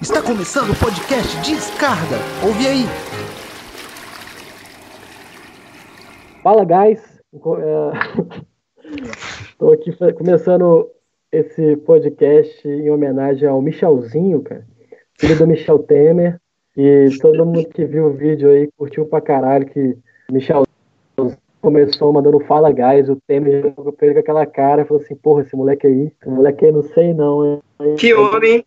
[0.00, 2.16] Está começando o podcast Descarga.
[2.44, 2.84] Ouve aí.
[6.42, 7.02] Fala, guys.
[9.48, 10.90] Estou aqui começando
[11.32, 14.66] esse podcast em homenagem ao Michelzinho, cara.
[15.18, 16.38] Filho do Michel Temer.
[16.76, 19.96] E todo mundo que viu o vídeo aí curtiu pra caralho que
[20.30, 20.64] Michel
[21.62, 25.56] começou mandando fala guys, o Temer pegou com aquela cara e falou assim, porra, esse
[25.56, 27.62] moleque aí, esse moleque aí não sei não.
[27.80, 27.96] Hein?
[27.96, 28.64] Que homem!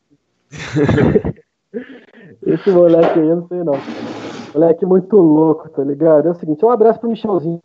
[2.45, 3.73] esse moleque aí eu não sei não.
[4.53, 6.27] Moleque muito louco, tá ligado?
[6.27, 7.61] É o seguinte, um abraço pro Michelzinho,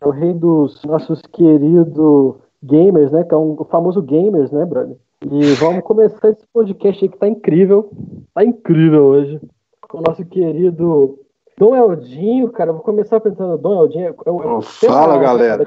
[0.00, 3.24] é o rei dos nossos queridos gamers, né?
[3.24, 4.96] Que é um, o famoso gamers, né, brother?
[5.24, 7.90] E vamos começar esse podcast aí que tá incrível.
[8.34, 9.40] Tá incrível hoje.
[9.88, 11.18] Com o nosso querido
[11.58, 14.14] Dom Eldinho, cara, eu vou começar apresentando Dom Eldinho.
[14.24, 15.64] Eu, eu, fala, galera.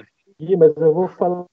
[0.58, 1.46] Mas eu vou falar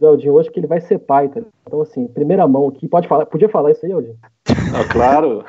[0.00, 1.40] do Eldinho hoje que ele vai ser pai, tá?
[1.66, 4.16] Então, assim, primeira mão aqui, pode falar, podia falar isso aí, Eldinho?
[4.72, 5.44] Ah, claro.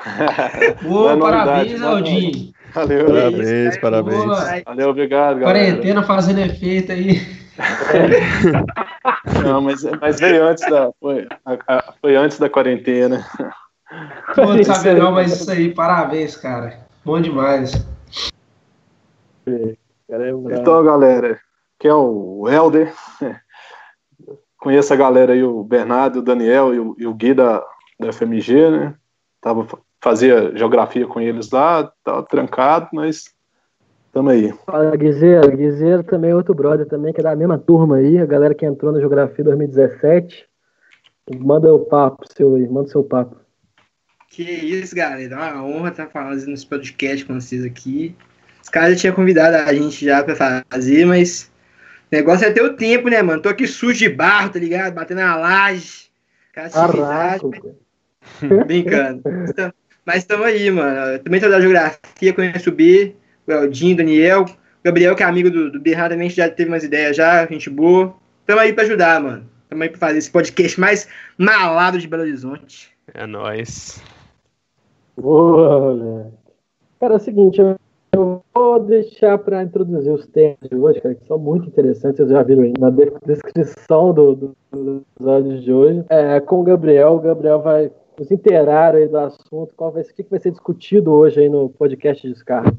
[0.82, 2.52] Boa, parabéns, Eldinho.
[2.74, 4.24] Valeu, parabéns, isso, parabéns.
[4.24, 4.62] Boa.
[4.66, 5.60] Valeu, obrigado, galera.
[5.60, 7.22] Quarentena fazendo efeito aí.
[9.46, 10.92] Não, mas, mas veio antes da.
[11.00, 13.26] Foi, a, a, foi antes da quarentena.
[14.36, 16.80] Pô, não não, mas isso aí, parabéns, cara.
[17.04, 17.74] Bom demais.
[20.52, 21.40] Então, galera,
[21.78, 22.94] que é o Helder.
[24.62, 27.66] Conheço a galera aí, o Bernardo, o Daniel e o, e o Gui da,
[28.00, 28.94] da FMG, né?
[29.42, 29.68] Tava,
[30.00, 33.34] fazia geografia com eles lá, tava trancado, mas
[34.14, 34.54] tamo aí.
[34.64, 35.58] Fala, Guizeiro.
[35.58, 38.64] Guizeiro também é outro brother também, que é da mesma turma aí, a galera que
[38.64, 40.48] entrou na Geografia 2017.
[41.40, 43.38] Manda o papo seu aí, manda o seu papo.
[44.30, 45.34] Que isso, galera.
[45.34, 48.16] É uma honra estar falando nesse podcast com vocês aqui.
[48.62, 51.51] Os caras já tinham convidado a gente já pra fazer, mas
[52.12, 53.42] negócio é ter o tempo, né, mano?
[53.42, 54.94] Tô aqui sujo de barro, tá ligado?
[54.94, 56.12] Batendo na laje.
[56.54, 57.48] Caraca,
[58.68, 59.24] Brincando.
[60.06, 61.20] Mas estamos aí, mano.
[61.20, 63.16] também tô da geografia, conheço o B,
[63.48, 64.42] o Eldinho, o Daniel.
[64.44, 67.70] O Gabriel, que é amigo do, do Bernardo, também já teve umas ideias já, gente
[67.70, 68.16] boa.
[68.46, 69.50] Tamo aí pra ajudar, mano.
[69.70, 71.08] Tamo aí pra fazer esse podcast mais
[71.38, 72.92] malado de Belo Horizonte.
[73.14, 74.02] É nóis.
[75.16, 76.36] Boa, moleque.
[77.00, 77.80] Cara, é o seguinte, eu
[78.54, 82.44] vou deixar para introduzir os temas de hoje, cara, que são muito interessantes, vocês já
[82.44, 82.90] viram aí na
[83.26, 86.06] descrição do, do, do episódio de hoje.
[86.10, 90.06] É, com o Gabriel, o Gabriel vai nos inteirar aí do assunto, qual vai o
[90.06, 92.78] que vai ser discutido hoje aí no podcast de Descarga.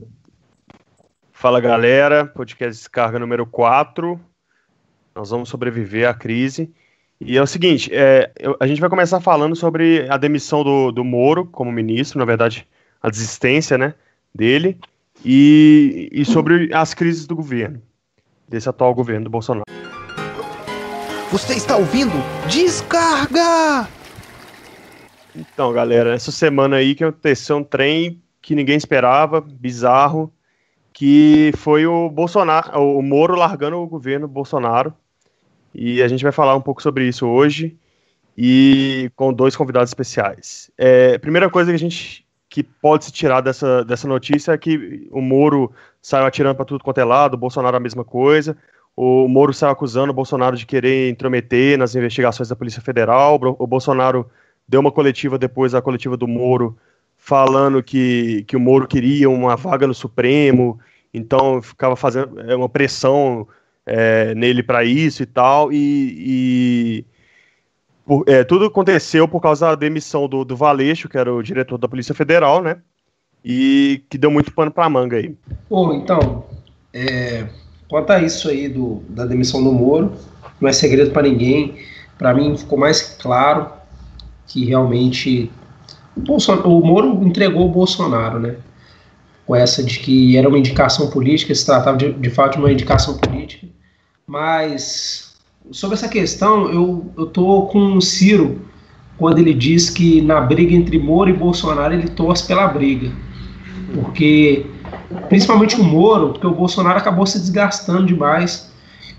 [1.31, 4.21] Fala galera, podcast Descarga número 4.
[5.15, 6.73] Nós vamos sobreviver à crise.
[7.21, 10.91] E é o seguinte, é, eu, a gente vai começar falando sobre a demissão do,
[10.91, 12.67] do Moro como ministro, na verdade,
[13.01, 13.95] a desistência né,
[14.35, 14.79] dele,
[15.25, 17.81] e, e sobre as crises do governo,
[18.49, 19.65] desse atual governo do Bolsonaro.
[21.31, 22.13] Você está ouvindo?
[22.49, 23.89] Descarga!
[25.35, 30.33] Então, galera, essa semana aí que aconteceu um trem que ninguém esperava, bizarro,
[30.93, 34.93] que foi o Bolsonaro, o Moro largando o governo Bolsonaro
[35.75, 37.77] e a gente vai falar um pouco sobre isso hoje
[38.37, 40.71] e com dois convidados especiais.
[40.77, 42.22] É, primeira coisa que a gente
[42.53, 46.85] que pode se tirar dessa, dessa notícia é que o Moro saiu atirando para tudo
[46.85, 48.55] quanto é lado, o Bolsonaro a mesma coisa.
[48.95, 53.41] O Moro saiu acusando o Bolsonaro de querer intrometer nas investigações da Polícia Federal.
[53.59, 54.31] O Bolsonaro
[54.69, 56.77] deu uma coletiva depois da coletiva do Moro,
[57.17, 60.79] falando que, que o Moro queria uma vaga no Supremo,
[61.15, 63.49] então ficava fazendo é, uma pressão
[63.87, 67.05] é, nele para isso e tal, e, e
[68.27, 71.89] é, tudo aconteceu por causa da demissão do, do Valeixo, que era o diretor da
[71.89, 72.79] Polícia Federal, né?
[73.45, 75.35] E que deu muito pano para manga aí.
[75.69, 76.45] Bom, então,
[76.93, 77.47] é,
[77.89, 80.13] quanto a isso aí do, da demissão do Moro,
[80.61, 81.77] não é segredo para ninguém.
[82.19, 83.71] Para mim ficou mais claro
[84.47, 85.51] que realmente
[86.17, 86.37] o,
[86.69, 88.57] o Moro entregou o Bolsonaro, né?
[89.47, 92.73] Com essa de que era uma indicação política, se tratava de, de fato de uma
[92.73, 93.67] indicação política.
[94.27, 95.32] Mas
[95.71, 98.61] sobre essa questão, eu, eu tô com o Ciro
[99.17, 103.13] quando ele diz que na briga entre Moro e Bolsonaro ele torce pela briga.
[103.95, 104.67] Porque,
[105.29, 108.71] principalmente o Moro, porque o Bolsonaro acabou se desgastando demais.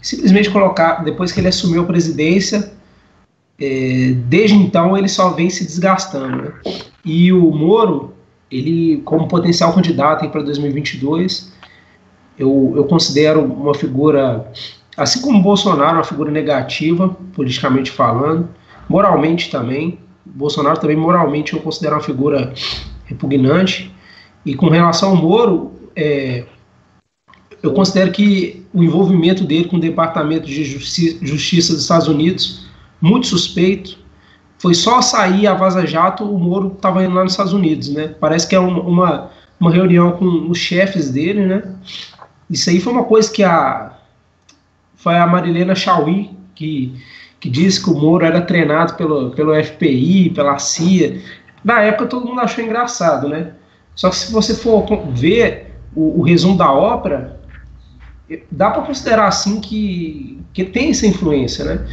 [0.02, 2.74] Simplesmente colocar, depois que ele assumiu a presidência,
[3.60, 6.44] é, desde então ele só vem se desgastando.
[6.44, 6.52] Né?
[7.06, 8.14] E o Moro,
[8.52, 11.54] ele, como potencial candidato para 2022,
[12.38, 14.52] eu, eu considero uma figura
[14.96, 18.50] Assim como Bolsonaro é uma figura negativa, politicamente falando,
[18.88, 20.00] moralmente também.
[20.26, 22.54] Bolsonaro também moralmente eu considero uma figura
[23.06, 23.94] repugnante.
[24.46, 26.46] E com relação ao Moro, é,
[27.62, 32.68] eu considero que o envolvimento dele com o Departamento de Justiça, Justiça dos Estados Unidos,
[33.02, 33.98] muito suspeito,
[34.58, 38.16] foi só sair a Vaza Jato, o Moro estava indo lá nos Estados Unidos, né?
[38.20, 39.30] Parece que é uma,
[39.60, 41.64] uma reunião com os chefes dele, né?
[42.50, 43.94] Isso aí foi uma coisa que a
[45.04, 46.96] foi a Marilena Chauí que,
[47.40, 51.22] que disse que o Moro era treinado pelo, pelo FBI, pela CIA.
[51.64, 53.52] Na época todo mundo achou engraçado, né?
[53.96, 57.40] Só que se você for ver o, o resumo da ópera,
[58.50, 61.86] dá para considerar assim que, que tem essa influência, né?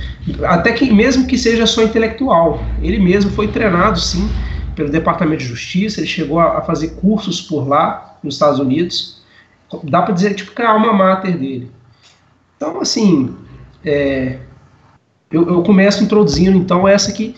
[0.44, 4.30] Até que mesmo que seja só intelectual, ele mesmo foi treinado sim
[4.76, 9.20] pelo Departamento de Justiça, ele chegou a, a fazer cursos por lá nos Estados Unidos.
[9.84, 11.70] Dá para dizer tipo que é a alma mater dele.
[12.60, 13.34] Então assim,
[13.82, 14.38] é,
[15.30, 17.34] eu, eu, começo introduzindo então essa que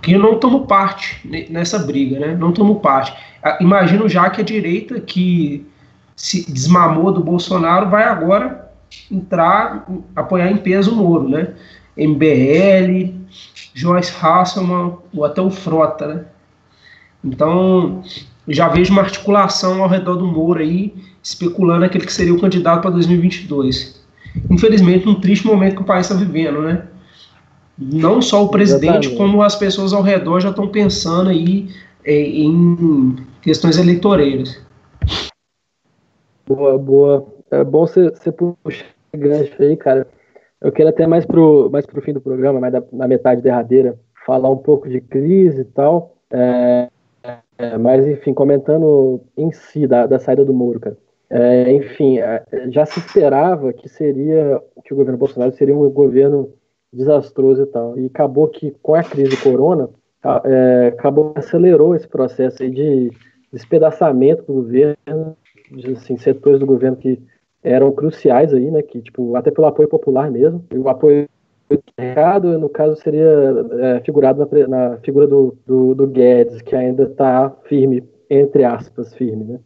[0.00, 2.36] que eu não tomo parte nessa briga, né?
[2.36, 3.12] Não tomo parte.
[3.58, 5.66] Imagino já que a direita que
[6.14, 8.70] se desmamou do Bolsonaro, vai agora
[9.10, 9.84] entrar,
[10.14, 11.54] apoiar em peso o Moro, né?
[11.96, 13.14] MBL,
[13.72, 16.24] Joyce Hasselman, ou até o Frota, né?
[17.24, 18.02] Então,
[18.46, 22.82] já vejo uma articulação ao redor do Moro aí, especulando aquele que seria o candidato
[22.82, 23.93] para 2022.
[24.50, 26.86] Infelizmente, num triste momento que o país está vivendo, né?
[27.78, 29.16] Não só o presidente, Exatamente.
[29.16, 31.68] como as pessoas ao redor já estão pensando aí
[32.04, 34.60] é, em questões eleitoreiras.
[36.46, 37.26] Boa, boa.
[37.50, 38.86] É bom você puxar
[39.16, 40.06] gancho aí, cara.
[40.60, 43.98] Eu quero até mais pro, mais pro fim do programa, mais da, na metade derradeira,
[44.26, 46.16] falar um pouco de crise e tal.
[46.30, 46.88] É,
[47.58, 50.96] é, mas, enfim, comentando em si da, da saída do Moro, cara.
[51.30, 56.52] É, enfim, é, já se esperava que seria que o governo Bolsonaro seria um governo
[56.92, 57.98] desastroso e tal.
[57.98, 59.88] E acabou que com a crise corona,
[60.44, 63.10] é, acabou acelerou esse processo de
[63.52, 65.36] despedaçamento do governo
[65.96, 67.20] assim, setores do governo que
[67.62, 68.82] eram cruciais aí, né?
[68.82, 70.64] Que, tipo, até pelo apoio popular mesmo.
[70.70, 71.28] E o apoio
[71.98, 73.26] mercado, no caso, seria
[73.80, 79.14] é, figurado na, na, figura do, do, do Guedes, que ainda está firme, entre aspas,
[79.14, 79.60] firme, né?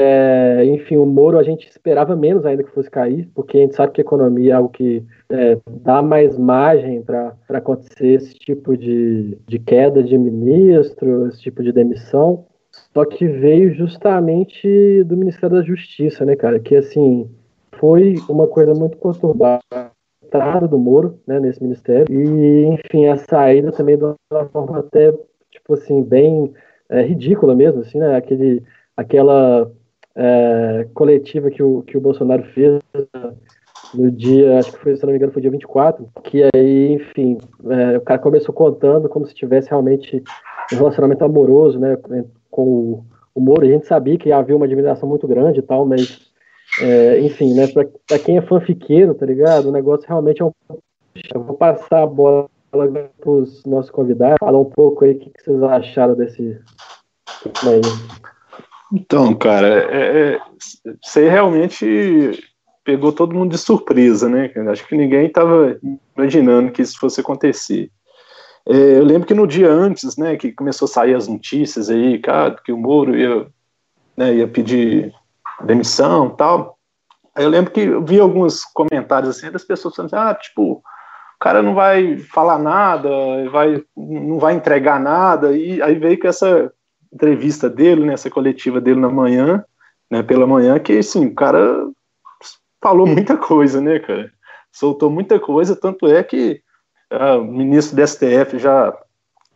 [0.00, 3.74] É, enfim, o Moro a gente esperava menos ainda que fosse cair, porque a gente
[3.74, 8.76] sabe que a economia é algo que é, dá mais margem para acontecer esse tipo
[8.76, 12.44] de, de queda de ministro, esse tipo de demissão.
[12.94, 16.60] Só que veio justamente do Ministério da Justiça, né, cara?
[16.60, 17.28] Que, assim,
[17.72, 19.58] foi uma coisa muito conturbada
[20.70, 22.06] do Moro, né, nesse ministério.
[22.08, 25.12] E, enfim, a saída também de uma forma até,
[25.50, 26.52] tipo assim, bem
[26.88, 28.14] é, ridícula mesmo, assim, né?
[28.14, 28.62] Aquele,
[28.96, 29.68] aquela
[30.18, 32.80] é, coletiva que o, que o Bolsonaro fez
[33.94, 37.38] no dia, acho que foi, se não me engano, foi dia 24, que aí, enfim,
[37.70, 40.22] é, o cara começou contando como se tivesse realmente
[40.72, 41.96] um relacionamento amoroso, né,
[42.50, 45.86] com o, o Moro, a gente sabia que havia uma admiração muito grande e tal,
[45.86, 46.20] mas,
[46.82, 49.68] é, enfim, né, pra, quem é fanfiqueiro, tá ligado?
[49.68, 50.52] O negócio realmente é um.
[51.34, 55.30] Eu vou passar a bola para os nossos convidados, falar um pouco aí o que,
[55.30, 56.60] que vocês acharam desse.
[58.92, 60.40] Então, cara, é, é,
[61.02, 62.42] você realmente
[62.84, 64.50] pegou todo mundo de surpresa, né?
[64.70, 65.78] Acho que ninguém estava
[66.16, 67.90] imaginando que isso fosse acontecer.
[68.66, 72.18] É, eu lembro que no dia antes, né, que começou a sair as notícias aí,
[72.18, 73.46] cara, que o Moro ia,
[74.16, 75.12] né, ia pedir
[75.64, 76.78] demissão tal.
[77.34, 80.72] Aí eu lembro que eu vi alguns comentários assim das pessoas falando assim, ah, tipo,
[80.72, 80.82] o
[81.38, 83.08] cara não vai falar nada,
[83.50, 86.72] vai, não vai entregar nada, e aí veio com essa
[87.12, 89.64] entrevista dele, né, essa coletiva dele na manhã,
[90.10, 91.86] né, pela manhã, que assim, o cara
[92.82, 94.30] falou muita coisa, né, cara?
[94.72, 96.60] Soltou muita coisa, tanto é que
[97.10, 98.96] o ministro do STF já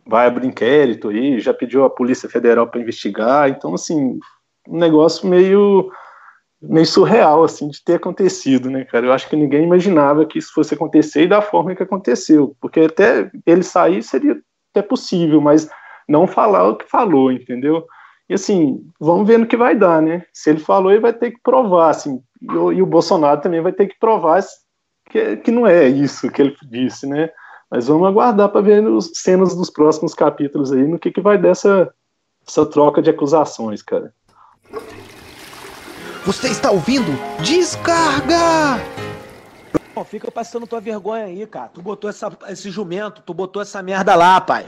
[0.07, 4.19] vai abrir inquérito aí, já pediu a Polícia Federal para investigar, então assim,
[4.69, 5.91] um negócio meio
[6.61, 9.07] meio surreal assim de ter acontecido, né, cara?
[9.07, 12.81] Eu acho que ninguém imaginava que isso fosse acontecer e da forma que aconteceu, porque
[12.81, 14.41] até ele sair seria
[14.73, 15.69] até possível, mas
[16.09, 17.85] não falar o que falou, entendeu?
[18.29, 20.25] E assim, vamos ver no que vai dar, né?
[20.33, 23.61] Se ele falou, ele vai ter que provar, assim, e o, e o Bolsonaro também
[23.61, 24.43] vai ter que provar
[25.11, 27.31] que, que não é isso que ele disse, né?
[27.71, 31.39] Mas vamos aguardar para ver as cenas dos próximos capítulos aí, no que, que vai
[31.39, 31.93] dessa
[32.47, 34.13] essa troca de acusações, cara.
[36.25, 37.13] Você está ouvindo?
[37.41, 38.81] Descarga!
[39.95, 41.69] Não, fica passando tua vergonha aí, cara.
[41.73, 44.65] Tu botou essa, esse jumento, tu botou essa merda lá, pai.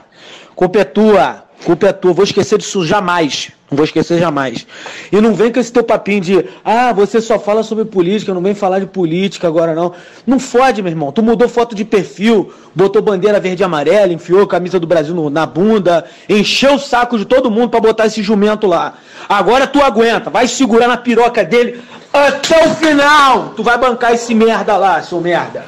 [0.55, 1.45] Culpa é tua.
[1.65, 2.13] Culpa é tua.
[2.13, 3.51] Vou esquecer disso jamais.
[3.71, 4.67] Não vou esquecer jamais.
[5.11, 8.43] E não vem com esse teu papinho de, ah, você só fala sobre política, não
[8.43, 9.95] vem falar de política agora não.
[10.27, 11.11] Não fode, meu irmão.
[11.11, 15.15] Tu mudou foto de perfil, botou bandeira verde e amarela, enfiou a camisa do Brasil
[15.15, 18.99] no, na bunda, encheu o saco de todo mundo para botar esse jumento lá.
[19.27, 21.81] Agora tu aguenta, vai segurar na piroca dele
[22.15, 23.55] até o final.
[23.55, 25.67] Tu vai bancar esse merda lá, seu merda.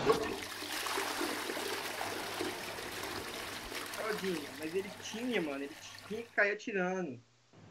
[6.09, 7.19] tinha que cair atirando.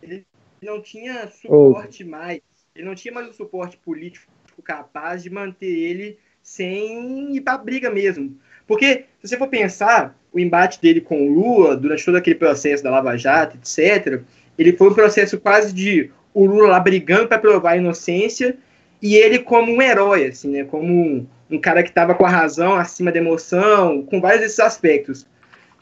[0.01, 0.25] Ele
[0.61, 2.09] não tinha suporte oh.
[2.09, 2.41] mais.
[2.75, 4.31] Ele não tinha mais um suporte político
[4.63, 8.37] capaz de manter ele sem ir pra briga mesmo.
[8.67, 12.83] Porque, se você for pensar, o embate dele com o Lula, durante todo aquele processo
[12.83, 14.21] da Lava Jato, etc.,
[14.57, 18.57] ele foi um processo quase de o Lula lá brigando para provar a inocência
[19.05, 20.63] e ele como um herói, assim, né?
[20.63, 24.59] Como um, um cara que estava com a razão acima da emoção, com vários desses
[24.59, 25.27] aspectos.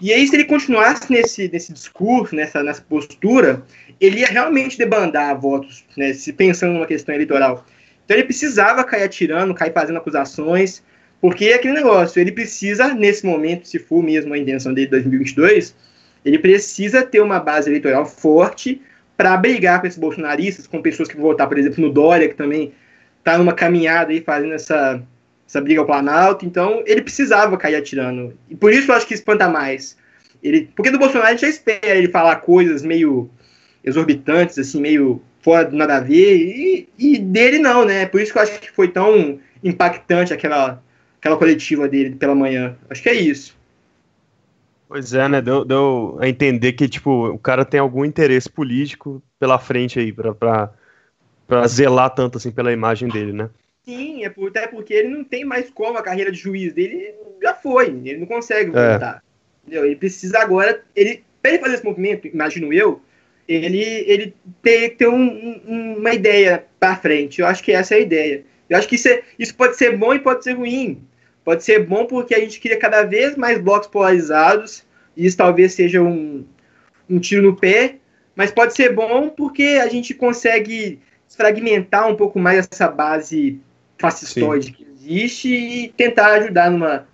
[0.01, 3.63] E aí, se ele continuasse nesse, nesse discurso, nessa, nessa postura,
[3.97, 7.65] ele ia realmente debandar votos, né, se pensando numa questão eleitoral.
[8.03, 10.83] Então ele precisava cair atirando, cair fazendo acusações,
[11.21, 14.91] porque é aquele negócio, ele precisa, nesse momento, se for mesmo a intenção dele de
[14.91, 15.73] 2022,
[16.25, 18.81] ele precisa ter uma base eleitoral forte
[19.15, 22.35] para brigar com esses bolsonaristas, com pessoas que vão votar, por exemplo, no Dória, que
[22.35, 22.73] também
[23.23, 25.01] está numa caminhada aí fazendo essa,
[25.47, 26.45] essa briga ao Planalto.
[26.45, 28.37] Então, ele precisava cair atirando.
[28.49, 29.97] E por isso eu acho que espanta mais.
[30.43, 33.29] Ele, porque do Bolsonaro a gente já espera ele falar coisas meio
[33.83, 38.05] exorbitantes, assim, meio fora do nada a ver, e, e dele não, né?
[38.05, 40.81] Por isso que eu acho que foi tão impactante aquela,
[41.19, 42.75] aquela coletiva dele pela manhã.
[42.89, 43.55] Acho que é isso.
[44.87, 45.41] Pois é, né?
[45.41, 50.13] Deu, deu a entender que, tipo, o cara tem algum interesse político pela frente aí,
[50.13, 50.71] pra,
[51.47, 53.50] pra zelar tanto, assim, pela imagem dele, né?
[53.85, 57.13] Sim, é por, até porque ele não tem mais como a carreira de juiz dele
[57.41, 58.91] já foi, ele não consegue é.
[58.91, 59.23] voltar.
[59.69, 59.77] É.
[59.77, 63.01] Ele precisa agora, ele, pra ele fazer esse movimento, imagino eu,
[63.47, 67.41] ele, ele tem que ter um, um, uma ideia para frente.
[67.41, 68.45] Eu acho que essa é a ideia.
[68.69, 71.01] Eu acho que isso, é, isso pode ser bom e pode ser ruim.
[71.43, 74.85] Pode ser bom porque a gente cria cada vez mais blocos polarizados,
[75.15, 76.45] e isso talvez seja um,
[77.09, 77.97] um tiro no pé,
[78.33, 81.00] mas pode ser bom porque a gente consegue
[81.35, 83.59] fragmentar um pouco mais essa base
[83.97, 84.73] fascistoide Sim.
[84.73, 87.05] que existe e tentar ajudar numa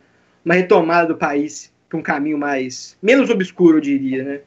[0.43, 4.41] uma retomada do país para um caminho mais menos obscuro, eu diria, né?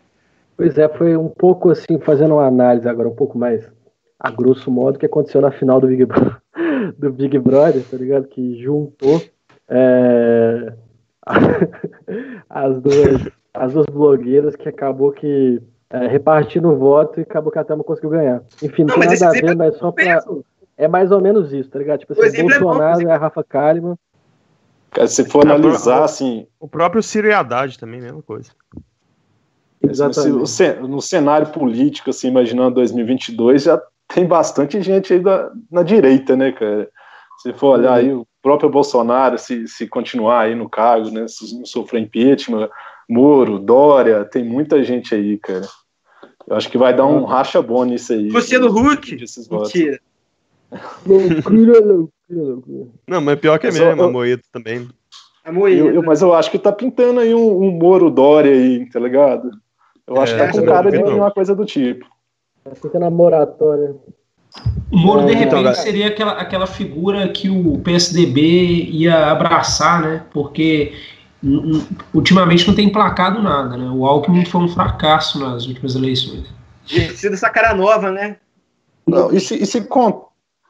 [0.57, 3.69] Pois é, foi um pouco assim, fazendo uma análise agora um pouco mais
[4.19, 6.07] a grosso modo que aconteceu na final do Big,
[6.99, 8.29] do Big Brother, tá ligado?
[8.29, 9.23] Que juntou
[9.69, 10.73] é,
[12.49, 15.61] as, duas, as duas blogueiras que acabou que
[15.93, 18.43] é, repartindo o voto e acabou que a Thelma conseguiu ganhar.
[18.63, 20.25] Enfim, não, não tem nada a ver, é mas só pra.
[20.77, 22.01] É mais ou menos isso, tá ligado?
[22.01, 23.97] Tipo assim, o Bolsonaro é, bom, é a Rafa Kalimann.
[24.91, 26.47] Cara, se for analisar, assim.
[26.59, 28.51] O próprio Ciro e Haddad também, mesma coisa.
[29.83, 30.81] Exatamente.
[30.81, 36.53] No cenário político, assim, imaginando 2022, já tem bastante gente aí da, na direita, né,
[36.53, 36.89] cara?
[37.43, 41.57] Se for olhar aí, o próprio Bolsonaro, se, se continuar aí no cargo, né, se
[41.57, 42.69] não sofrer impeachment,
[43.09, 45.67] Moro, Dória, tem muita gente aí, cara.
[46.47, 48.29] Eu acho que vai dar um racha bom nisso aí.
[48.31, 49.17] Você do Hulk?
[49.51, 50.01] Mentira.
[51.07, 52.87] loucura, loucura, loucura.
[53.07, 54.89] Não, mas pior que é mesmo, eu, a Moeda também.
[55.45, 55.77] A Moeda.
[55.77, 58.99] Eu, eu, mas eu acho que tá pintando aí um, um Moro Dória aí, tá
[58.99, 59.51] ligado?
[60.07, 62.07] Eu acho é, que tá com cara de uma coisa do tipo.
[62.81, 63.95] Fica na moratória.
[64.91, 70.27] O Moro, de repente, então, seria aquela, aquela figura que o PSDB ia abraçar, né?
[70.33, 70.93] Porque
[72.15, 73.91] ultimamente não tem placado nada, né?
[73.91, 76.47] O Alckmin foi um fracasso nas últimas eleições.
[76.87, 78.37] Sido essa cara nova, né?
[79.07, 79.87] Não, e se, e, se,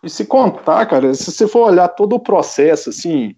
[0.03, 3.35] e se contar, cara, se você for olhar todo o processo, assim,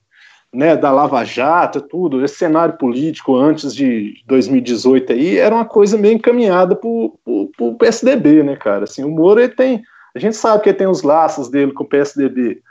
[0.53, 5.99] né, da Lava Jato, tudo, esse cenário político antes de 2018 aí, era uma coisa
[5.99, 8.85] meio encaminhada para o PSDB, né, cara?
[8.85, 9.83] Assim, o Moro, ele tem,
[10.15, 12.63] a gente sabe que ele tem os laços dele com o PSDB.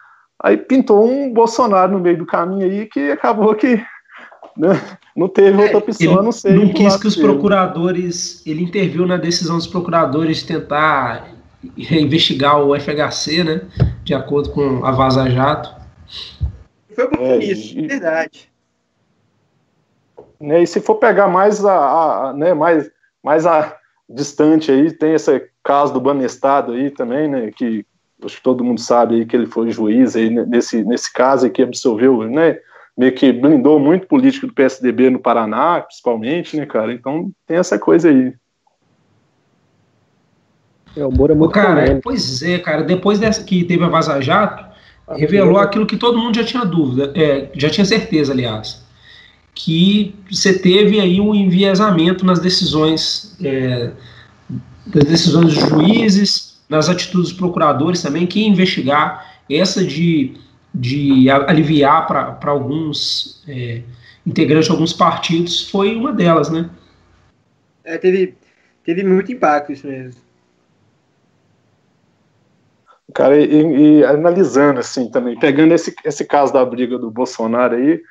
[0.42, 3.82] Aí pintou um Bolsonaro no meio do caminho aí que acabou que
[5.16, 6.54] não teve outra é, opção, ele não sei.
[6.54, 7.28] Não quis que os dele.
[7.28, 11.34] procuradores, ele interviu na decisão dos procuradores de tentar
[11.78, 13.62] investigar o FHC, né,
[14.04, 15.74] de acordo com a Vaza Jato.
[16.94, 18.52] Foi muito é, isso, e, verdade.
[20.40, 22.90] Né, e se for pegar mais a, a, né, mais,
[23.24, 23.76] mais a
[24.10, 27.86] distante aí, tem esse caso do Banestado aí também, né, que
[28.24, 31.52] acho que todo mundo sabe aí que ele foi juiz aí nesse, nesse caso aí
[31.52, 32.60] que absolveu, né,
[32.98, 37.78] meio que blindou muito político do PSDB no Paraná, principalmente, né, cara, então tem essa
[37.80, 38.34] coisa aí.
[40.96, 44.22] É, o Moro é muito cara, Pois é, cara, depois dessa que teve a Vaza
[44.22, 44.64] Jato,
[45.10, 48.84] revelou aquilo que todo mundo já tinha dúvida, é, já tinha certeza, aliás,
[49.56, 53.92] que você teve aí um enviesamento nas decisões, é,
[54.86, 60.36] das decisões dos juízes, nas atitudes dos procuradores também, que investigar essa de,
[60.74, 63.84] de aliviar para alguns é,
[64.26, 66.70] integrantes de alguns partidos foi uma delas, né?
[67.84, 68.36] É, teve,
[68.84, 70.22] teve muito impacto isso mesmo.
[73.14, 78.02] Cara, e, e, analisando assim também, pegando esse, esse caso da briga do Bolsonaro aí,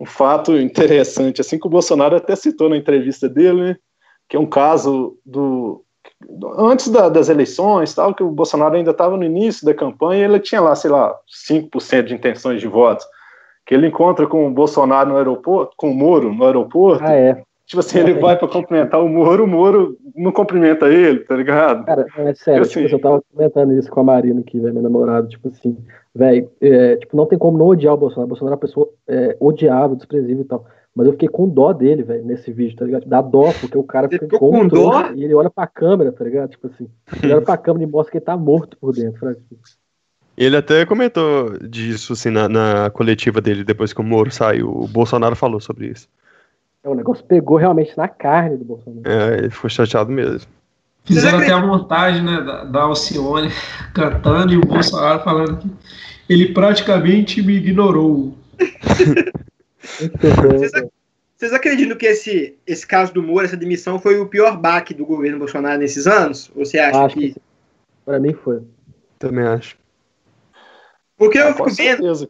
[0.00, 3.76] um fato interessante, assim que o Bolsonaro até citou na entrevista dele, né,
[4.28, 5.84] que é um caso do
[6.58, 10.38] antes da, das eleições, tal, que o Bolsonaro ainda estava no início da campanha, ele
[10.40, 11.14] tinha lá, sei lá,
[11.50, 13.06] 5% de intenções de votos.
[13.66, 17.04] Que ele encontra com o Bolsonaro no aeroporto, com o Moro no aeroporto.
[17.04, 17.42] Ah, é.
[17.70, 21.84] Tipo assim, ele vai para cumprimentar o Moro, o Moro não cumprimenta ele, tá ligado?
[21.84, 24.82] Cara, é sério, assim, tipo, eu tava comentando isso com a Marina aqui, velho, minha
[24.82, 25.78] namorada, tipo assim,
[26.12, 28.24] velho, é, tipo, não tem como não odiar o Bolsonaro.
[28.24, 30.66] O Bolsonaro é uma pessoa é, odiável, desprezível e tal.
[30.94, 33.06] Mas eu fiquei com dó dele, velho, nesse vídeo, tá ligado?
[33.06, 35.10] Dá dó, porque o cara Você fica ficou com dó?
[35.14, 36.50] e ele olha pra câmera, tá ligado?
[36.50, 36.88] Tipo assim,
[37.22, 39.36] ele olha pra câmera e mostra que ele tá morto por dentro, sabe?
[40.36, 44.68] Ele até comentou disso, assim, na, na coletiva dele, depois que o Moro saiu.
[44.68, 46.08] O Bolsonaro falou sobre isso.
[46.82, 49.02] é, o negócio pegou realmente na carne do Bolsonaro.
[49.08, 50.48] É, ele ficou chateado mesmo.
[51.04, 53.48] Fizeram até a montagem né, da, da Alcione
[53.94, 55.70] cantando e o Bolsonaro falando que
[56.28, 58.34] ele praticamente me ignorou.
[61.36, 65.06] Vocês, acreditam que esse, esse caso do Moro, essa demissão, foi o pior baque do
[65.06, 66.50] governo Bolsonaro nesses anos?
[66.54, 67.32] Ou você acha Acho que.
[67.32, 67.40] que
[68.04, 68.60] pra mim foi.
[69.18, 69.78] Também acho.
[71.16, 72.28] Porque eu Ah, com fico vendo, certeza.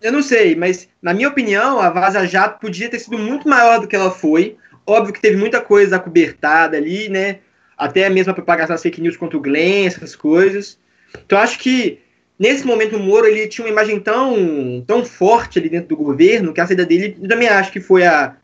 [0.00, 3.80] eu não sei, mas na minha opinião, a Vaza Jato podia ter sido muito maior
[3.80, 4.56] do que ela foi.
[4.86, 7.40] Óbvio que teve muita coisa acobertada ali, né?
[7.76, 10.78] Até mesmo a propagação das fake news contra o Glenn, essas coisas.
[11.24, 12.00] Então eu acho que
[12.38, 16.52] nesse momento o Moro ele tinha uma imagem tão, tão forte ali dentro do governo
[16.52, 18.34] que a saída dele eu também acho que foi a,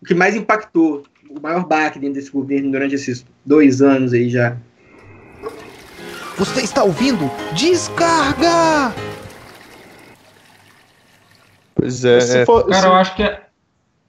[0.00, 4.28] o que mais impactou, o maior baque dentro desse governo durante esses dois anos aí
[4.28, 4.56] já.
[6.36, 7.30] Você está ouvindo?
[7.54, 8.94] Descarga!
[11.74, 12.20] Pois é.
[12.20, 12.46] Se é.
[12.46, 13.40] for- Cara, se- eu acho que é.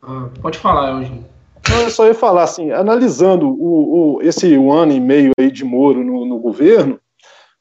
[0.01, 1.25] Ah, pode falar, Eugênio.
[1.69, 5.51] Não, eu só ia falar assim, analisando o, o- esse um ano e meio aí
[5.51, 7.00] de Moro no, no governo,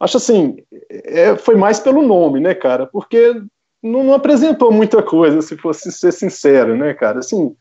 [0.00, 0.57] acho assim,
[0.90, 2.87] é, foi mais pelo nome, né, cara?
[2.87, 3.35] Porque
[3.83, 7.21] não, não apresentou muita coisa, se fosse ser sincero, né, cara?
[7.21, 7.54] Assim,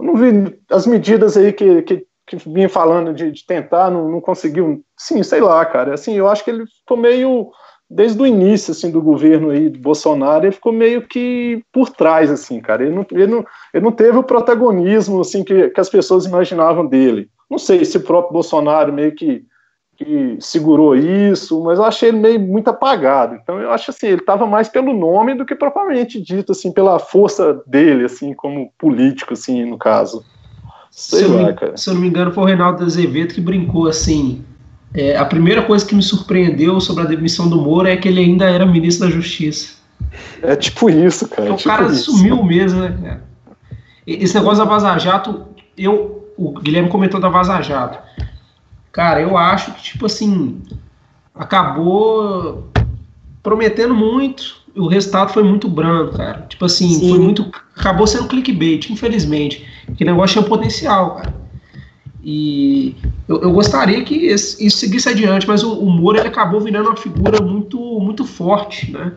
[0.00, 4.08] eu não vi as medidas aí que, que, que vinha falando de, de tentar, não,
[4.08, 4.82] não conseguiu.
[4.96, 5.94] Sim, sei lá, cara.
[5.94, 7.52] Assim, eu acho que ele ficou meio
[7.94, 12.30] desde o início assim do governo aí de Bolsonaro, ele ficou meio que por trás
[12.30, 12.82] assim, cara.
[12.82, 16.86] Ele não, ele não, ele não teve o protagonismo assim que, que as pessoas imaginavam
[16.86, 17.28] dele.
[17.50, 19.44] Não sei se o próprio Bolsonaro meio que,
[20.04, 23.34] que segurou isso, mas eu achei ele meio muito apagado.
[23.34, 26.98] Então eu acho assim, ele estava mais pelo nome do que propriamente dito assim pela
[26.98, 30.24] força dele assim como político assim no caso.
[30.90, 31.76] Se Sei eu, lá, não, cara.
[31.76, 34.44] se eu não me engano, foi o Reinaldo Azevedo que brincou assim.
[34.94, 38.20] é, a primeira coisa que me surpreendeu sobre a demissão do Moro é que ele
[38.20, 39.76] ainda era ministro da Justiça.
[40.42, 41.42] É tipo isso, cara.
[41.42, 42.10] Então, é o tipo cara isso.
[42.12, 43.22] sumiu mesmo, né, cara?
[44.06, 45.46] Esse negócio da Vaza Jato,
[45.78, 47.98] eu, o Guilherme comentou da Vaza Jato.
[48.92, 50.60] Cara, eu acho que, tipo assim,
[51.34, 52.68] acabou
[53.42, 56.46] prometendo muito, e o resultado foi muito branco, cara.
[56.48, 57.10] Tipo assim, Sim.
[57.10, 57.50] foi muito.
[57.76, 59.66] Acabou sendo clickbait, infelizmente.
[59.96, 61.34] Que negócio tinha potencial, cara.
[62.24, 62.94] E
[63.28, 66.88] eu, eu gostaria que esse- isso seguisse adiante, mas o, o Moro ele acabou virando
[66.88, 69.12] uma figura muito, muito forte, né?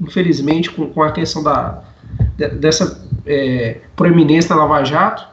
[0.00, 1.82] Infelizmente, com, com a questão da,
[2.36, 5.26] de- dessa é, proeminência na Lava Jato,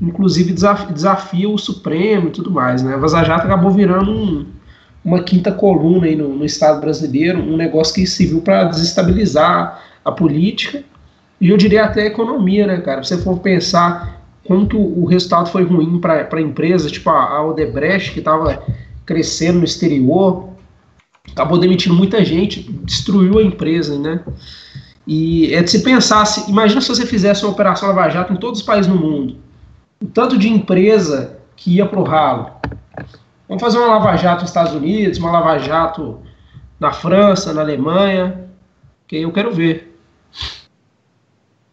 [0.00, 2.94] inclusive desafia, desafia o Supremo e tudo mais, né?
[2.94, 4.46] A Vaza Jato acabou virando um-
[5.04, 10.12] uma quinta coluna aí no, no Estado brasileiro, um negócio que serviu para desestabilizar a
[10.12, 10.82] política
[11.40, 13.02] e eu diria até a economia, né, cara?
[13.02, 18.12] Se você for pensar que o, resultado foi ruim para a empresa, tipo a, Odebrecht,
[18.12, 18.62] que estava
[19.04, 20.48] crescendo no exterior,
[21.30, 24.20] acabou demitindo muita gente, destruiu a empresa, né?
[25.06, 28.36] E é de se pensar, se, imagina se você fizesse uma operação Lava Jato em
[28.36, 29.36] todos os países no mundo,
[30.00, 32.52] o tanto de empresa que ia pro ralo.
[33.48, 36.22] Vamos fazer uma Lava Jato nos Estados Unidos, uma Lava Jato
[36.78, 38.48] na França, na Alemanha,
[39.06, 39.98] que eu quero ver.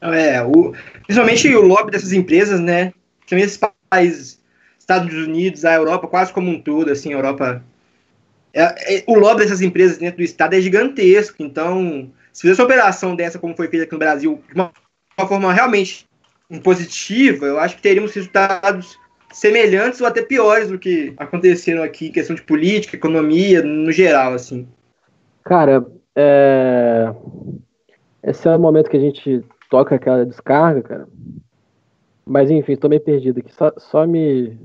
[0.02, 2.94] É, o, principalmente o lobby dessas empresas, né?
[3.28, 3.60] Também esses
[3.90, 4.40] países,
[4.80, 7.64] Estados Unidos, a Europa, quase como um todo, assim, a Europa.
[8.54, 11.36] é- é- o lobby dessas empresas dentro do Estado é gigantesco.
[11.40, 14.72] Então, se fizesse uma operação dessa, como foi feita aqui no Brasil, de uma,
[15.18, 16.08] uma forma realmente
[16.64, 18.98] positiva, eu acho que teríamos resultados
[19.34, 24.34] semelhantes ou até piores do que aconteceram aqui em questão de política, economia, no geral,
[24.34, 24.68] assim.
[25.44, 27.14] Cara, é...
[28.24, 31.08] esse é o momento que a gente toca aquela descarga, cara.
[32.26, 33.54] Mas enfim, tô meio perdido aqui.
[33.54, 34.58] Só, só me.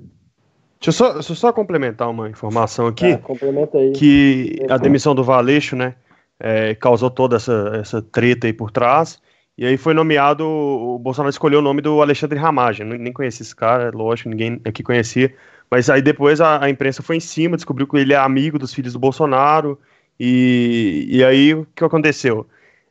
[0.80, 3.12] Deixa eu, só, deixa eu só complementar uma informação aqui.
[3.12, 3.92] Ah, complementa aí.
[3.92, 5.94] que a demissão do Valeixo, né,
[6.38, 9.20] é, causou toda essa, essa treta aí por trás,
[9.60, 13.54] e aí foi nomeado, o Bolsonaro escolheu o nome do Alexandre Ramagem, nem conhecia esse
[13.54, 15.34] cara, lógico, ninguém aqui conhecia,
[15.70, 18.72] mas aí depois a, a imprensa foi em cima, descobriu que ele é amigo dos
[18.72, 19.78] filhos do Bolsonaro,
[20.18, 22.46] e, e aí o que aconteceu?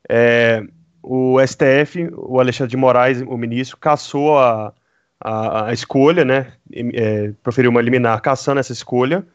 [0.08, 0.63] É,
[1.01, 4.71] o STF, o Alexandre de Moraes, o ministro, cassou a,
[5.19, 6.53] a, a escolha, né?
[6.93, 9.25] É, proferiu uma liminar caçando essa escolha.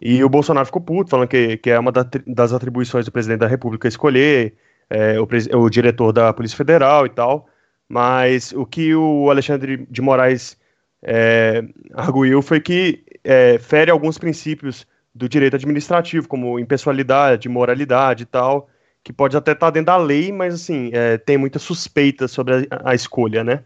[0.00, 3.46] E o Bolsonaro ficou puto, falando que, que é uma das atribuições do presidente da
[3.46, 4.54] República escolher
[4.92, 5.26] é, o,
[5.58, 7.48] o, diretor da Polícia Federal e tal.
[7.88, 10.56] Mas o que o Alexandre de Moraes
[11.02, 18.26] é, arguiu foi que é, fere alguns princípios do direito administrativo, como impessoalidade, moralidade e
[18.26, 18.68] tal,
[19.02, 22.68] que pode até estar tá dentro da lei, mas assim, é, tem muita suspeita sobre
[22.70, 23.62] a, a, escolha, né?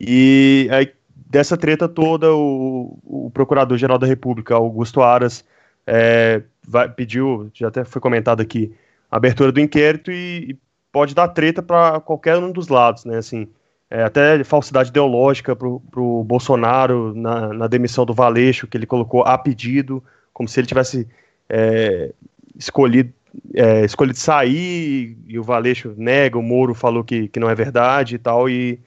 [0.00, 5.44] E aí, dessa treta toda, o, o Procurador-Geral da República, Augusto Aras,
[5.86, 8.74] é, vai, pediu, já até foi comentado aqui,
[9.10, 10.58] abertura do inquérito e, e
[10.92, 13.18] pode dar treta para qualquer um dos lados, né?
[13.18, 13.48] Assim,
[13.90, 19.22] é, até falsidade ideológica para o Bolsonaro na, na, demissão do Valeixo, que ele colocou
[19.22, 21.08] a pedido, como se ele tivesse
[21.48, 22.12] é,
[22.56, 23.12] escolhido,
[23.52, 28.14] é, escolhido sair, e o Valeixo nega, o Moro falou que, que não é verdade
[28.14, 28.78] e tal, e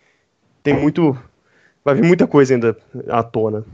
[0.63, 1.17] tem muito.
[1.83, 2.77] Vai vir muita coisa ainda
[3.09, 3.65] à tona.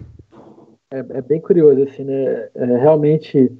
[0.91, 2.49] É, é bem curioso, assim, né?
[2.55, 3.51] É, realmente,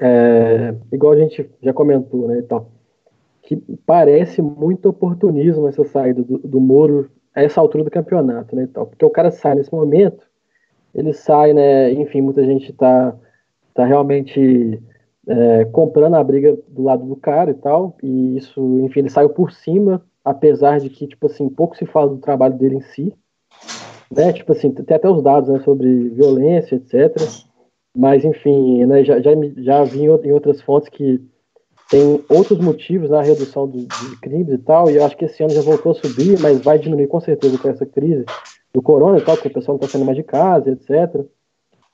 [0.00, 2.70] é, igual a gente já comentou, né, tal
[3.46, 3.56] que
[3.86, 8.86] parece muito oportunismo essa saída do, do Moro a essa altura do campeonato, né, tal,
[8.86, 10.26] porque o cara sai nesse momento,
[10.92, 13.14] ele sai, né, enfim, muita gente está
[13.72, 14.82] tá realmente
[15.28, 19.30] é, comprando a briga do lado do cara e tal, e isso, enfim, ele saiu
[19.30, 23.14] por cima, apesar de que, tipo assim, pouco se fala do trabalho dele em si,
[24.10, 27.14] né, tipo assim, tem até os dados, né, sobre violência, etc.,
[27.96, 31.18] mas, enfim, né, já, já, já vi em outras fontes que
[31.90, 35.42] tem outros motivos na redução do, de crimes e tal, e eu acho que esse
[35.42, 38.24] ano já voltou a subir, mas vai diminuir com certeza com essa crise
[38.74, 41.24] do corona e tal, porque o pessoal não está saindo mais de casa, etc.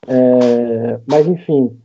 [0.07, 1.79] É, mas, enfim,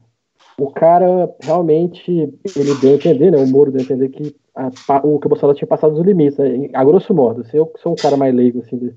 [0.58, 4.66] o cara realmente, ele deu a entender, né, o Moro deu a entender que a,
[5.04, 7.92] o que o Bolsonaro tinha passado dos limites, né, a grosso modo, se eu sou
[7.92, 8.90] um cara mais leigo, assim,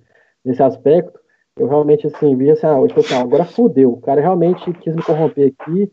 [0.43, 1.20] nesse aspecto,
[1.62, 5.04] eu realmente, assim, vi assim, ah, hoje, assim, agora fudeu, o cara realmente quis me
[5.04, 5.91] corromper aqui,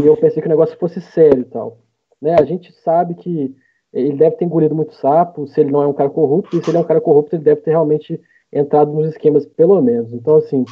[0.00, 1.76] e eu pensei que o negócio fosse sério e tal.
[2.20, 2.34] Né?
[2.40, 3.54] A gente sabe que
[3.92, 6.70] ele deve ter engolido muito sapo, se ele não é um cara corrupto, e se
[6.70, 8.18] ele é um cara corrupto, ele deve ter realmente
[8.50, 10.14] entrado nos esquemas, pelo menos.
[10.14, 10.64] Então, assim,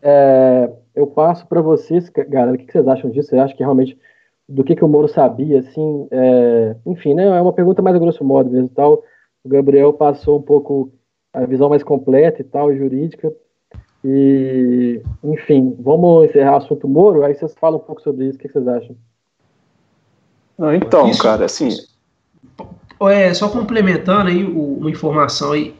[0.00, 3.28] é, eu passo para vocês, galera, o que vocês acham disso?
[3.28, 3.98] Você acha que realmente
[4.48, 7.98] do que, que o Moro sabia, assim, é, enfim, né, é uma pergunta mais a
[7.98, 9.04] grosso modo mesmo tal.
[9.44, 10.90] O Gabriel passou um pouco
[11.30, 13.30] a visão mais completa e tal, jurídica.
[14.04, 18.40] E, enfim, vamos encerrar o assunto Moro, aí vocês falam um pouco sobre isso, o
[18.40, 18.96] que vocês acham?
[20.58, 21.70] Não, então, Isso, cara, assim.
[23.08, 25.74] É, só complementando aí uma informação aí,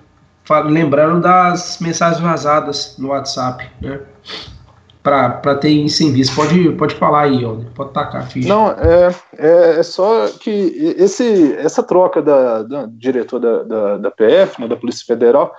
[0.64, 4.00] lembrando das mensagens vazadas no WhatsApp, né?
[5.02, 6.34] Para ter isso em vista.
[6.34, 8.48] Pode, pode falar aí, ó, pode tacar, filho.
[8.48, 10.50] Não, é, é, é, só que
[10.98, 15.54] esse, essa troca da, da diretor da, da, da PF, né, da Polícia Federal,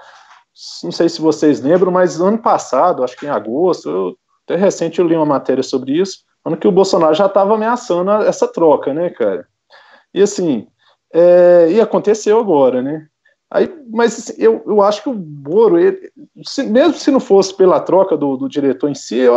[0.83, 4.99] não sei se vocês lembram, mas ano passado, acho que em agosto, eu, até recente
[4.99, 8.93] eu li uma matéria sobre isso, ano que o Bolsonaro já estava ameaçando essa troca,
[8.93, 9.47] né, cara?
[10.13, 10.67] E assim,
[11.13, 13.07] é, e aconteceu agora, né?
[13.49, 16.09] Aí, mas assim, eu, eu acho que o Moro, ele,
[16.43, 19.33] se, mesmo se não fosse pela troca do, do diretor em si, eu,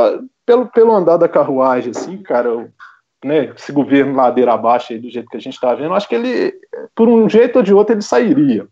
[0.47, 2.69] pelo, pelo andar da carruagem, assim, cara, eu,
[3.25, 6.09] né, esse governo ladeira abaixo aí, do jeito que a gente está vendo, eu acho
[6.09, 6.55] que ele,
[6.95, 8.69] por um jeito ou de outro, ele sairia,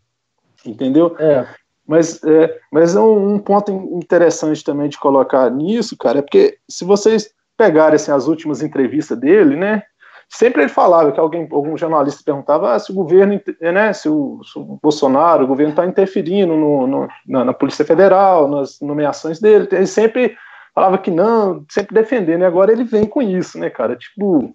[0.65, 1.13] entendeu?
[1.19, 1.45] É.
[1.87, 6.57] Mas é, mas é um, um ponto interessante também de colocar nisso, cara, é porque
[6.69, 9.83] se vocês pegarem assim, as últimas entrevistas dele, né?
[10.29, 14.41] Sempre ele falava que alguém, algum jornalista perguntava ah, se o governo, né, se o,
[14.43, 19.39] se o Bolsonaro, o governo está interferindo no, no, na, na, Polícia Federal, nas nomeações
[19.39, 19.67] dele.
[19.71, 20.35] Ele sempre
[20.73, 23.95] falava que não, sempre defendendo, e agora ele vem com isso, né, cara?
[23.95, 24.51] Tipo,